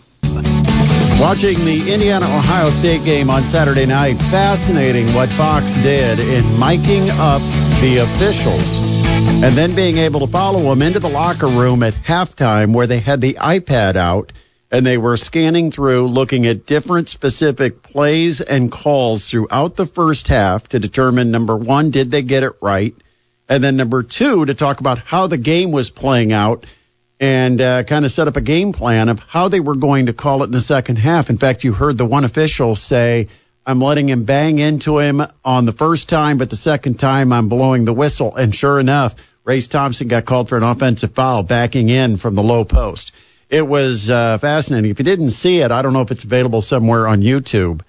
[1.19, 7.09] Watching the Indiana Ohio State game on Saturday night, fascinating what Fox did in miking
[7.09, 7.41] up
[7.81, 12.73] the officials and then being able to follow them into the locker room at halftime
[12.73, 14.31] where they had the iPad out
[14.71, 20.29] and they were scanning through, looking at different specific plays and calls throughout the first
[20.29, 22.95] half to determine number one, did they get it right?
[23.49, 26.65] And then number two, to talk about how the game was playing out
[27.19, 30.13] and uh, kind of set up a game plan of how they were going to
[30.13, 31.29] call it in the second half.
[31.29, 33.27] In fact, you heard the one official say,
[33.65, 37.49] I'm letting him bang into him on the first time, but the second time I'm
[37.49, 38.35] blowing the whistle.
[38.35, 42.43] And sure enough, Race Thompson got called for an offensive foul backing in from the
[42.43, 43.11] low post.
[43.49, 44.91] It was uh, fascinating.
[44.91, 47.81] If you didn't see it, I don't know if it's available somewhere on YouTube,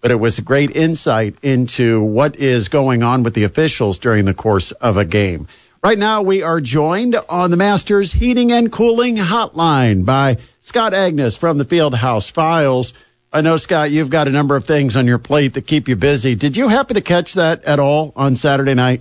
[0.00, 4.26] but it was a great insight into what is going on with the officials during
[4.26, 5.48] the course of a game.
[5.86, 11.38] Right now, we are joined on the Masters Heating and Cooling Hotline by Scott Agness
[11.38, 12.92] from the Fieldhouse Files.
[13.32, 15.94] I know, Scott, you've got a number of things on your plate that keep you
[15.94, 16.34] busy.
[16.34, 19.00] Did you happen to catch that at all on Saturday night?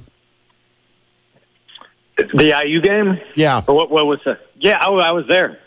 [2.17, 3.19] The IU game?
[3.33, 3.63] Yeah.
[3.67, 4.37] Or what, what was it?
[4.59, 5.57] Yeah, I, I was there.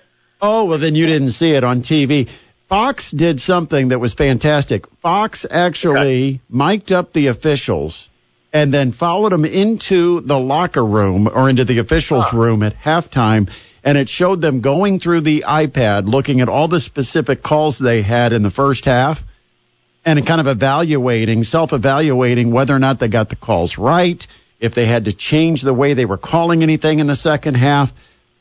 [0.40, 2.28] Oh, well, then you didn't see it on TV.
[2.68, 4.86] Fox did something that was fantastic.
[5.00, 6.40] Fox actually okay.
[6.48, 8.08] mic'd up the officials
[8.52, 12.38] and then followed them into the locker room or into the officials' huh.
[12.38, 13.50] room at halftime.
[13.84, 18.02] And it showed them going through the iPad, looking at all the specific calls they
[18.02, 19.24] had in the first half
[20.04, 24.26] and kind of evaluating, self evaluating whether or not they got the calls right,
[24.60, 27.92] if they had to change the way they were calling anything in the second half.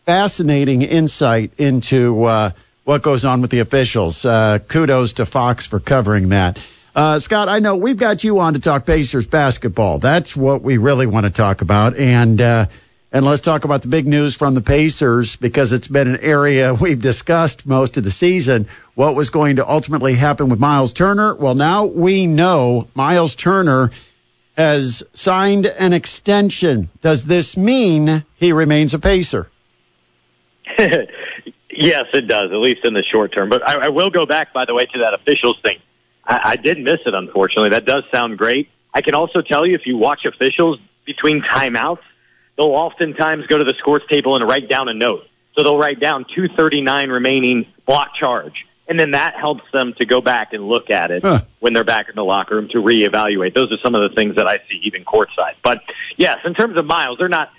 [0.05, 2.51] Fascinating insight into uh,
[2.85, 4.25] what goes on with the officials.
[4.25, 6.57] Uh, kudos to Fox for covering that.
[6.97, 9.99] Uh, Scott, I know we've got you on to talk Pacers basketball.
[9.99, 11.95] That's what we really want to talk about.
[11.95, 12.65] And, uh,
[13.11, 16.73] and let's talk about the big news from the Pacers because it's been an area
[16.81, 18.65] we've discussed most of the season.
[18.95, 21.35] What was going to ultimately happen with Miles Turner?
[21.35, 23.91] Well, now we know Miles Turner
[24.57, 26.89] has signed an extension.
[27.03, 29.47] Does this mean he remains a Pacer?
[30.79, 33.49] yes, it does, at least in the short term.
[33.49, 35.77] But I, I will go back, by the way, to that officials thing.
[36.27, 37.69] I, I did miss it, unfortunately.
[37.69, 38.69] That does sound great.
[38.93, 42.01] I can also tell you if you watch officials between timeouts,
[42.57, 45.23] they'll oftentimes go to the scores table and write down a note.
[45.55, 48.65] So they'll write down 239 remaining block charge.
[48.89, 51.41] And then that helps them to go back and look at it huh.
[51.59, 53.53] when they're back in the locker room to reevaluate.
[53.53, 55.55] Those are some of the things that I see even courtside.
[55.61, 55.81] But
[56.15, 57.51] yes, in terms of Miles, they're not,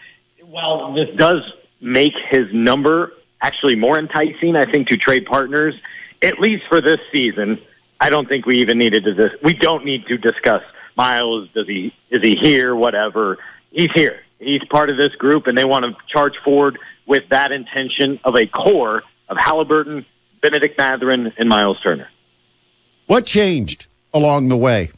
[0.42, 1.42] well, this does
[1.80, 5.74] make his number actually more enticing, I think, to trade partners,
[6.22, 7.60] at least for this season.
[8.00, 9.14] I don't think we even needed to.
[9.14, 10.62] Dis- we don't need to discuss
[10.96, 11.48] Miles.
[11.54, 12.74] Does he is he here?
[12.74, 13.38] Whatever.
[13.70, 14.20] He's here.
[14.38, 18.36] He's part of this group, and they want to charge forward with that intention of
[18.36, 20.06] a core of Halliburton,
[20.40, 22.08] Benedict Mathurin, and Miles Turner.
[23.06, 24.90] What changed along the way?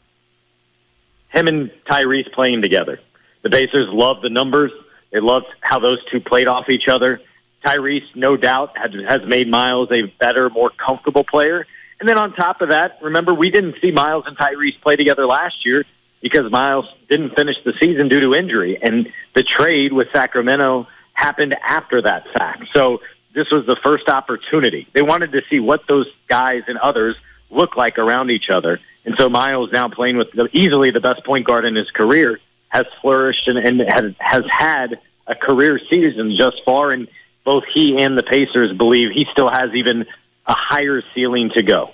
[1.29, 2.99] Him and Tyrese playing together.
[3.41, 4.71] The Pacers love the numbers.
[5.11, 7.21] They loved how those two played off each other.
[7.63, 11.65] Tyrese, no doubt, has made Miles a better, more comfortable player.
[12.01, 15.27] And then on top of that, remember we didn't see Miles and Tyrese play together
[15.27, 15.85] last year
[16.19, 21.55] because Miles didn't finish the season due to injury, and the trade with Sacramento happened
[21.61, 22.65] after that fact.
[22.73, 23.01] So
[23.35, 24.87] this was the first opportunity.
[24.93, 27.17] They wanted to see what those guys and others
[27.51, 28.79] look like around each other.
[29.05, 32.39] And so Miles now playing with the, easily the best point guard in his career
[32.69, 36.91] has flourished and, and has, has had a career season just far.
[36.91, 37.07] And
[37.43, 40.07] both he and the Pacers believe he still has even
[40.45, 41.91] a higher ceiling to go.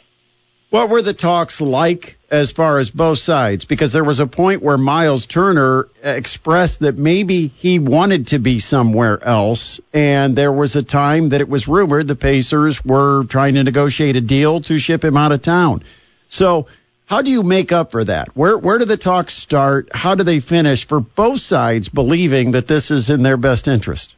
[0.69, 3.63] What were the talks like as far as both sides?
[3.63, 8.59] Because there was a point where Miles Turner expressed that maybe he wanted to be
[8.59, 9.79] somewhere else.
[9.93, 14.17] And there was a time that it was rumored the Pacers were trying to negotiate
[14.17, 15.83] a deal to ship him out of town.
[16.27, 16.67] So,
[17.05, 18.35] how do you make up for that?
[18.35, 19.87] Where, where do the talks start?
[19.93, 24.17] How do they finish for both sides believing that this is in their best interest?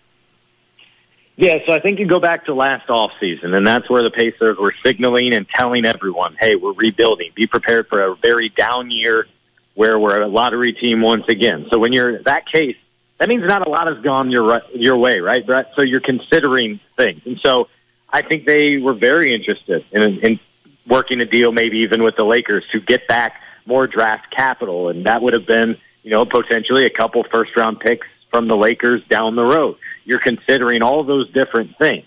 [1.39, 4.11] Yeah, so I think you go back to last off season, and that's where the
[4.11, 7.31] Pacers were signaling and telling everyone, "Hey, we're rebuilding.
[7.33, 9.25] Be prepared for a very down year,
[9.73, 12.75] where we're a lottery team once again." So when you're that case,
[13.19, 15.71] that means not a lot has gone your your way, right, Brett?
[15.77, 17.69] So you're considering things, and so
[18.11, 20.39] I think they were very interested in, in
[20.87, 25.05] working a deal, maybe even with the Lakers, to get back more draft capital, and
[25.05, 29.01] that would have been, you know, potentially a couple first round picks from the Lakers
[29.05, 29.77] down the road
[30.09, 32.03] you're considering all those different things.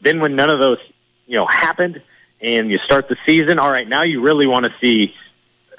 [0.00, 0.78] Then when none of those,
[1.24, 2.02] you know, happened
[2.40, 5.14] and you start the season, all right, now you really want to see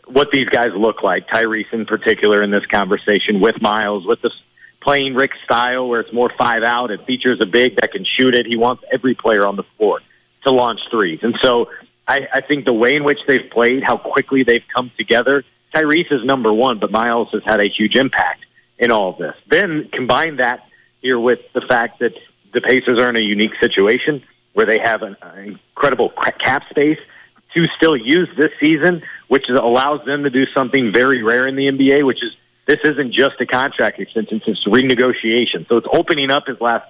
[0.07, 1.27] what these guys look like.
[1.27, 4.31] Tyrese in particular in this conversation with Miles, with the
[4.79, 6.91] playing Rick style where it's more five out.
[6.91, 8.45] It features a big that can shoot it.
[8.45, 9.99] He wants every player on the floor
[10.45, 11.19] to launch threes.
[11.23, 11.71] And so
[12.07, 16.13] I, I think the way in which they've played, how quickly they've come together, Tyrese
[16.13, 18.45] is number one, but Miles has had a huge impact
[18.79, 19.35] in all of this.
[19.49, 20.69] Then combine that
[21.05, 22.13] here with the fact that
[22.51, 24.23] the Pacers are in a unique situation.
[24.53, 26.97] where they have an, incredible cap space
[27.53, 31.67] to still use this season, which allows them to do something very rare in the
[31.67, 32.31] NBA, which is
[32.65, 35.67] this isn't just a contract extension; it's renegotiation.
[35.67, 36.89] So it's opening up his last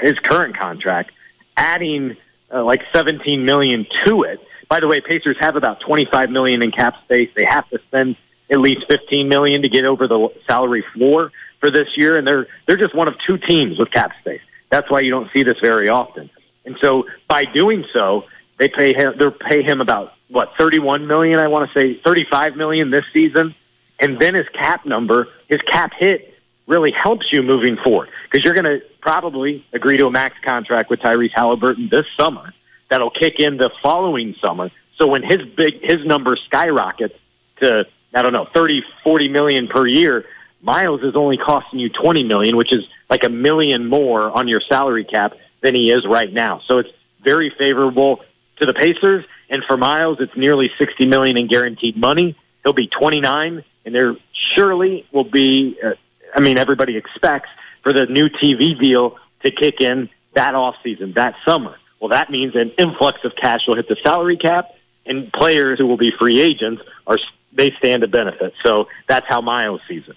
[0.00, 1.12] his current contract,
[1.56, 2.16] adding
[2.52, 4.40] uh, like 17 million to it.
[4.68, 7.30] By the way, Pacers have about 25 million in cap space.
[7.34, 8.16] They have to spend
[8.50, 11.30] at least 15 million to get over the salary floor
[11.64, 14.42] for this year, and they're they're just one of two teams with cap space.
[14.70, 16.28] That's why you don't see this very often.
[16.66, 18.24] And so by doing so,
[18.58, 21.38] they pay him they pay him about what 31 million.
[21.38, 23.54] I want to say 35 million this season,
[23.98, 26.34] and then his cap number, his cap hit
[26.66, 30.90] really helps you moving forward because you're going to probably agree to a max contract
[30.90, 32.52] with Tyrese Halliburton this summer
[32.90, 34.70] that'll kick in the following summer.
[34.98, 37.14] So when his big his number skyrockets
[37.60, 40.26] to I don't know 30 40 million per year,
[40.64, 44.60] Miles is only costing you 20 million, which is like a million more on your
[44.60, 46.60] salary cap than he is right now.
[46.66, 46.88] So it's
[47.22, 48.20] very favorable
[48.56, 52.36] to the Pacers and for Miles it's nearly 60 million in guaranteed money.
[52.62, 55.92] He'll be 29 and there surely will be uh,
[56.34, 57.48] I mean, everybody expects
[57.82, 61.76] for the new TV deal to kick in that off season, that summer.
[62.00, 64.70] Well, that means an influx of cash will hit the salary cap,
[65.06, 67.18] and players who will be free agents are
[67.52, 68.52] they stand to benefit.
[68.64, 70.16] So that's how Miles sees it.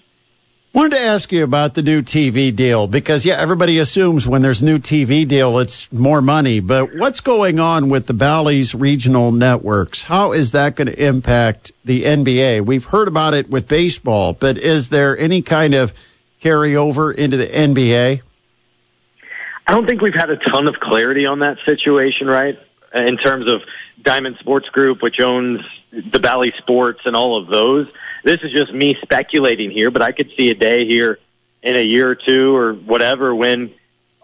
[0.78, 4.42] I wanted to ask you about the new TV deal because yeah, everybody assumes when
[4.42, 9.32] there's new TV deal it's more money, but what's going on with the Bally's regional
[9.32, 10.04] networks?
[10.04, 12.64] How is that going to impact the NBA?
[12.64, 15.92] We've heard about it with baseball, but is there any kind of
[16.40, 18.20] carryover into the NBA?
[19.66, 22.56] I don't think we've had a ton of clarity on that situation, right?
[22.94, 23.62] In terms of
[24.00, 25.58] Diamond Sports Group, which owns
[25.90, 27.88] the Bally Sports and all of those.
[28.24, 31.18] This is just me speculating here, but I could see a day here
[31.62, 33.72] in a year or two or whatever when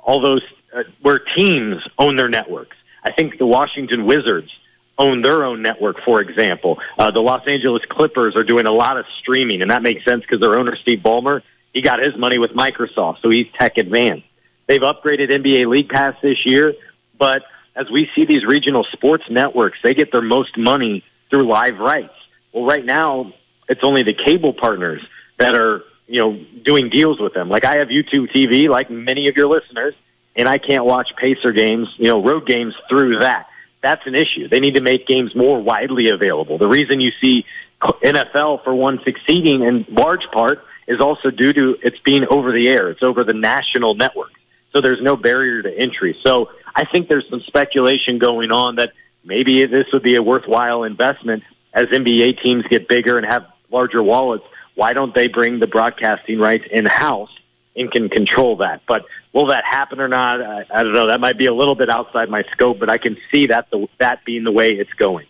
[0.03, 0.43] all those
[0.75, 2.77] uh, where teams own their networks.
[3.03, 4.51] I think the Washington Wizards
[4.99, 6.79] own their own network, for example.
[6.99, 10.23] Uh, the Los Angeles Clippers are doing a lot of streaming, and that makes sense
[10.23, 11.43] because their owner, Steve Ballmer,
[11.73, 14.27] he got his money with Microsoft, so he's tech advanced.
[14.67, 16.75] They've upgraded NBA League Pass this year,
[17.19, 17.43] but
[17.77, 22.15] as we see these regional sports networks, they get their most money through live rights.
[22.53, 23.33] Well, right now,
[23.69, 25.03] it's only the cable partners
[25.39, 27.49] that are, you know, doing deals with them.
[27.49, 29.95] Like I have YouTube TV, like many of your listeners,
[30.37, 33.49] and I can't watch Pacer games, you know, road games through that.
[33.83, 34.49] That's an issue.
[34.49, 36.59] They need to make games more widely available.
[36.59, 37.45] The reason you see
[37.83, 42.69] NFL for one succeeding in large part is also due to it's being over the
[42.69, 42.91] air.
[42.91, 44.33] It's over the national network.
[44.73, 46.17] So there's no barrier to entry.
[46.25, 48.93] So I think there's some speculation going on that
[49.25, 54.03] maybe this would be a worthwhile investment as NBA teams get bigger and have larger
[54.03, 54.45] wallets.
[54.75, 57.31] Why don't they bring the broadcasting rights in house
[57.77, 58.83] and can control that?
[58.87, 60.41] But will that happen or not?
[60.41, 61.09] I, I don't know.
[61.09, 63.87] That might be a little bit outside my scope, but I can see that the,
[63.99, 65.27] that being the way it's going.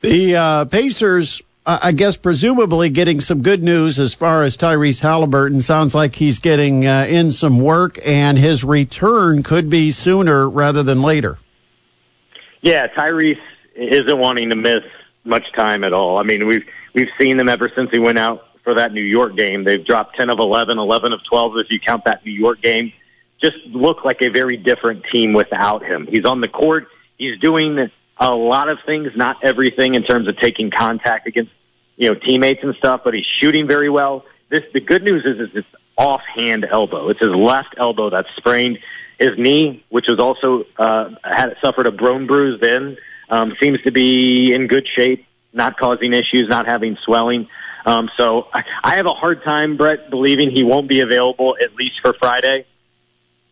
[0.00, 5.60] The uh, Pacers I guess presumably getting some good news as far as Tyrese Halliburton.
[5.60, 10.82] Sounds like he's getting uh, in some work, and his return could be sooner rather
[10.82, 11.36] than later.
[12.62, 13.38] Yeah, Tyrese
[13.74, 14.80] isn't wanting to miss
[15.24, 16.18] much time at all.
[16.18, 16.64] I mean, we've
[16.98, 19.62] we've seen them ever since he went out for that New York game.
[19.62, 22.92] They've dropped 10 of 11, 11 of 12 if you count that New York game.
[23.40, 26.08] Just look like a very different team without him.
[26.10, 26.88] He's on the court.
[27.16, 31.52] He's doing a lot of things, not everything in terms of taking contact against
[31.96, 34.24] you know, teammates and stuff, but he's shooting very well.
[34.48, 37.10] This, the good news is, is it's offhand elbow.
[37.10, 38.80] It's his left elbow that's sprained.
[39.20, 42.96] His knee, which was also, uh, had suffered a bone bruise then,
[43.30, 47.48] um, seems to be in good shape, not causing issues, not having swelling.
[47.86, 51.74] Um, so I, I have a hard time, Brett, believing he won't be available at
[51.74, 52.66] least for Friday.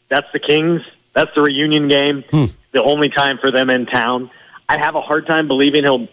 [0.09, 0.82] That's the Kings.
[1.14, 2.24] That's the reunion game.
[2.30, 2.44] Hmm.
[2.72, 4.30] The only time for them in town.
[4.68, 6.09] I have a hard time believing he'll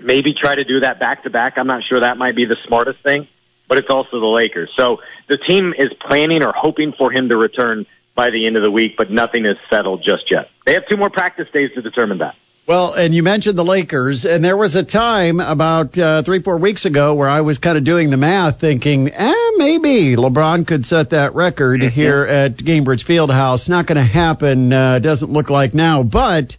[0.00, 1.58] maybe try to do that back to back.
[1.58, 3.28] I'm not sure that might be the smartest thing,
[3.68, 4.70] but it's also the Lakers.
[4.76, 8.62] So the team is planning or hoping for him to return by the end of
[8.62, 10.48] the week, but nothing is settled just yet.
[10.64, 12.34] They have two more practice days to determine that.
[12.66, 16.58] Well, and you mentioned the Lakers, and there was a time about uh, three, four
[16.58, 20.84] weeks ago where I was kind of doing the math, thinking, eh, maybe LeBron could
[20.84, 21.90] set that record mm-hmm.
[21.90, 23.68] here at Gainbridge Fieldhouse.
[23.68, 24.72] Not going to happen.
[24.72, 26.56] Uh, doesn't look like now, but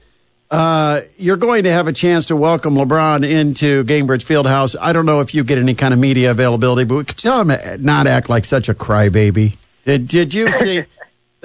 [0.50, 4.78] uh, you're going to have a chance to welcome LeBron into Gainbridge Fieldhouse.
[4.80, 7.44] I don't know if you get any kind of media availability, but we could tell
[7.44, 9.58] him not act like such a crybaby.
[9.84, 10.86] Did Did you see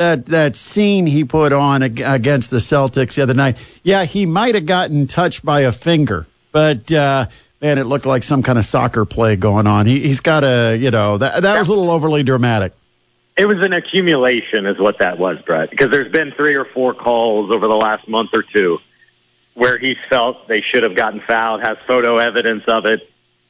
[0.03, 3.57] that that scene he put on against the Celtics the other night?
[3.83, 7.27] Yeah, he might have gotten touched by a finger, but uh,
[7.61, 9.87] man, it looked like some kind of soccer play going on.
[9.87, 12.73] He, he's got a, you know, that that was a little overly dramatic.
[13.37, 15.71] It was an accumulation, is what that was, Brett.
[15.71, 18.79] Because there's been three or four calls over the last month or two
[19.55, 23.09] where he's felt they should have gotten fouled, has photo evidence of it,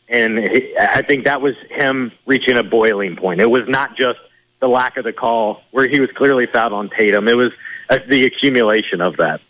[0.08, 3.40] and he, I think that was him reaching a boiling point.
[3.40, 4.18] It was not just
[4.62, 7.28] the lack of the call where he was clearly fouled on Tatum.
[7.28, 7.52] It was
[7.90, 9.40] uh, the accumulation of that.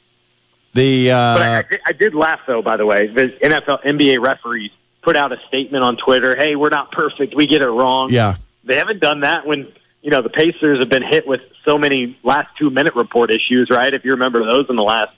[0.73, 2.63] The uh, But I, I, did, I did laugh though.
[2.63, 4.71] By the way, the NFL NBA referees
[5.03, 6.35] put out a statement on Twitter.
[6.35, 7.37] Hey, we're not perfect.
[7.37, 8.11] We get it wrong.
[8.11, 11.77] yeah, They haven't done that when you know the Pacers have been hit with so
[11.77, 13.93] many last two minute report issues, right?
[13.93, 15.13] If you remember those in the last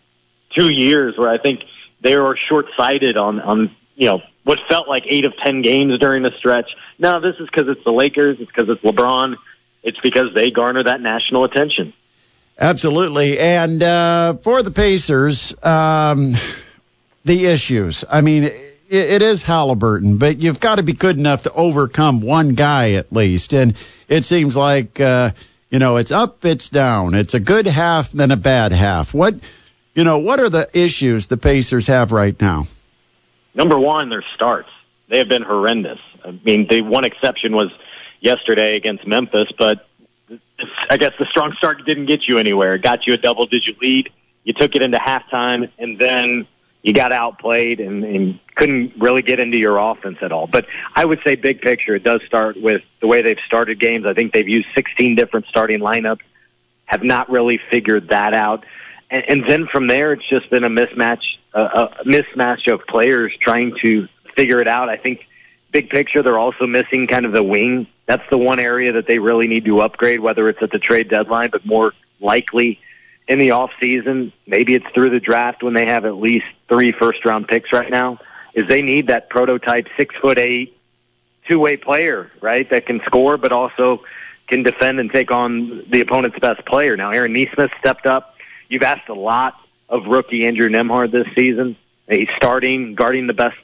[0.50, 1.60] two years, where I think
[2.00, 5.98] they were short sighted on on you know what felt like eight of ten games
[5.98, 6.70] during the stretch.
[6.98, 8.38] No, this is because it's the Lakers.
[8.40, 9.36] It's because it's LeBron.
[9.84, 11.92] It's because they garner that national attention.
[12.58, 13.38] absolutely.
[13.38, 16.34] And uh, for the Pacers, um,
[17.24, 18.04] the issues.
[18.08, 22.20] I mean, it, it is Halliburton, but you've got to be good enough to overcome
[22.20, 23.52] one guy at least.
[23.52, 23.76] And
[24.08, 25.30] it seems like uh,
[25.70, 27.14] you know it's up, it's down.
[27.14, 29.14] It's a good half, then a bad half.
[29.14, 29.34] What
[29.94, 30.18] you know?
[30.18, 32.66] What are the issues the Pacers have right now?
[33.54, 34.68] Number one, their starts.
[35.08, 36.00] They have been horrendous.
[36.24, 37.70] I mean, the one exception was
[38.24, 39.86] yesterday against Memphis, but
[40.88, 42.74] I guess the strong start didn't get you anywhere.
[42.74, 44.10] It got you a double digit lead.
[44.44, 46.46] You took it into halftime, and then
[46.82, 50.46] you got outplayed and, and couldn't really get into your offense at all.
[50.46, 54.06] But I would say, big picture, it does start with the way they've started games.
[54.06, 56.20] I think they've used 16 different starting lineups,
[56.86, 58.64] have not really figured that out.
[59.10, 63.34] And, and then from there, it's just been a mismatch, uh, a mismatch of players
[63.38, 64.88] trying to figure it out.
[64.88, 65.26] I think
[65.74, 67.88] big picture, they're also missing kind of the wing.
[68.06, 71.10] That's the one area that they really need to upgrade, whether it's at the trade
[71.10, 72.78] deadline, but more likely
[73.26, 74.32] in the off season.
[74.46, 77.90] Maybe it's through the draft when they have at least three first round picks right
[77.90, 78.18] now.
[78.54, 80.78] Is they need that prototype six foot eight,
[81.48, 82.70] two way player, right?
[82.70, 84.04] That can score, but also
[84.46, 86.96] can defend and take on the opponent's best player.
[86.96, 88.36] Now, Aaron Nesmith stepped up.
[88.68, 89.54] You've asked a lot
[89.88, 91.76] of rookie Andrew Nembhard this season.
[92.08, 93.56] He's starting, guarding the best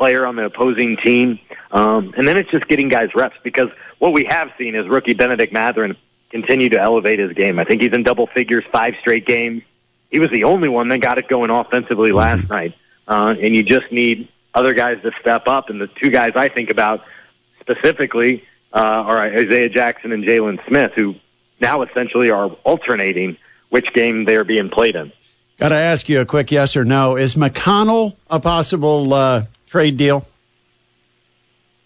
[0.00, 1.38] player on the opposing team.
[1.70, 5.12] Um, and then it's just getting guys reps because what we have seen is rookie
[5.12, 5.94] Benedict Mathurin
[6.30, 7.58] continue to elevate his game.
[7.58, 9.62] I think he's in double figures five straight games.
[10.10, 12.74] He was the only one that got it going offensively last night.
[13.06, 15.68] Uh, and you just need other guys to step up.
[15.68, 17.02] And the two guys I think about
[17.60, 21.16] specifically uh, are Isaiah Jackson and Jalen Smith, who
[21.60, 23.36] now essentially are alternating
[23.68, 25.12] which game they're being played in.
[25.58, 27.16] Got to ask you a quick yes or no.
[27.16, 30.26] Is McConnell a possible uh, trade deal?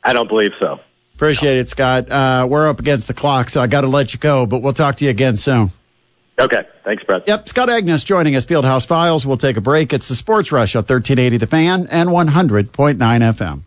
[0.03, 0.81] I don't believe so.
[1.15, 2.11] Appreciate it, Scott.
[2.11, 4.73] Uh, we're up against the clock, so I got to let you go, but we'll
[4.73, 5.71] talk to you again soon.
[6.39, 6.67] Okay.
[6.83, 7.29] Thanks, Brett.
[7.29, 9.25] Yep, Scott Agness joining us, Fieldhouse Files.
[9.25, 9.93] We'll take a break.
[9.93, 13.61] It's the Sports Rush on 1380 The Fan and 100.9 FM.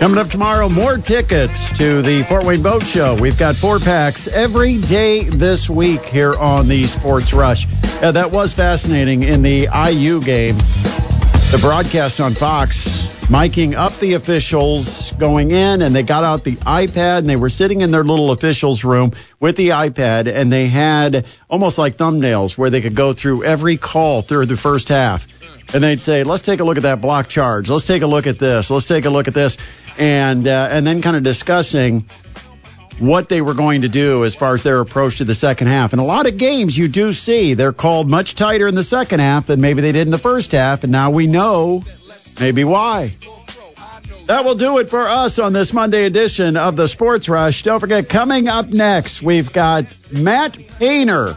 [0.00, 3.16] Coming up tomorrow, more tickets to the Fort Wayne Boat Show.
[3.18, 7.66] We've got four packs every day this week here on the Sports Rush.
[8.02, 10.56] Uh, that was fascinating in the IU game.
[10.56, 16.56] The broadcast on Fox, miking up the officials going in, and they got out the
[16.56, 20.66] iPad and they were sitting in their little officials room with the iPad, and they
[20.66, 25.26] had almost like thumbnails where they could go through every call through the first half.
[25.74, 27.70] And they'd say, let's take a look at that block charge.
[27.70, 28.70] Let's take a look at this.
[28.70, 29.56] Let's take a look at this.
[29.98, 32.04] And, uh, and then kind of discussing
[32.98, 35.92] what they were going to do as far as their approach to the second half.
[35.92, 39.20] And a lot of games you do see they're called much tighter in the second
[39.20, 40.84] half than maybe they did in the first half.
[40.84, 41.82] And now we know
[42.40, 43.10] maybe why.
[44.26, 47.62] That will do it for us on this Monday edition of the Sports Rush.
[47.62, 51.36] Don't forget, coming up next, we've got Matt Painter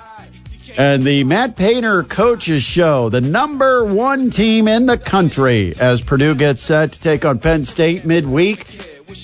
[0.78, 6.36] and the Matt Painter Coaches Show, the number one team in the country as Purdue
[6.36, 8.66] gets set to take on Penn State midweek.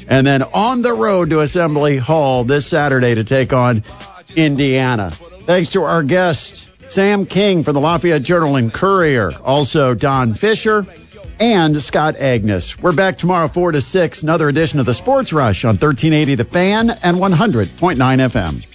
[0.08, 3.84] And then on the road to Assembly Hall this Saturday to take on
[4.36, 5.12] Indiana.
[5.12, 9.32] Thanks to our guest, Sam King from the Lafayette Journal and Courier.
[9.44, 10.86] Also, Don Fisher
[11.40, 12.82] and Scott Agness.
[12.82, 16.46] We're back tomorrow, 4 to 6, another edition of the Sports Rush on 1380 The
[16.46, 18.73] Fan and 100.9 FM.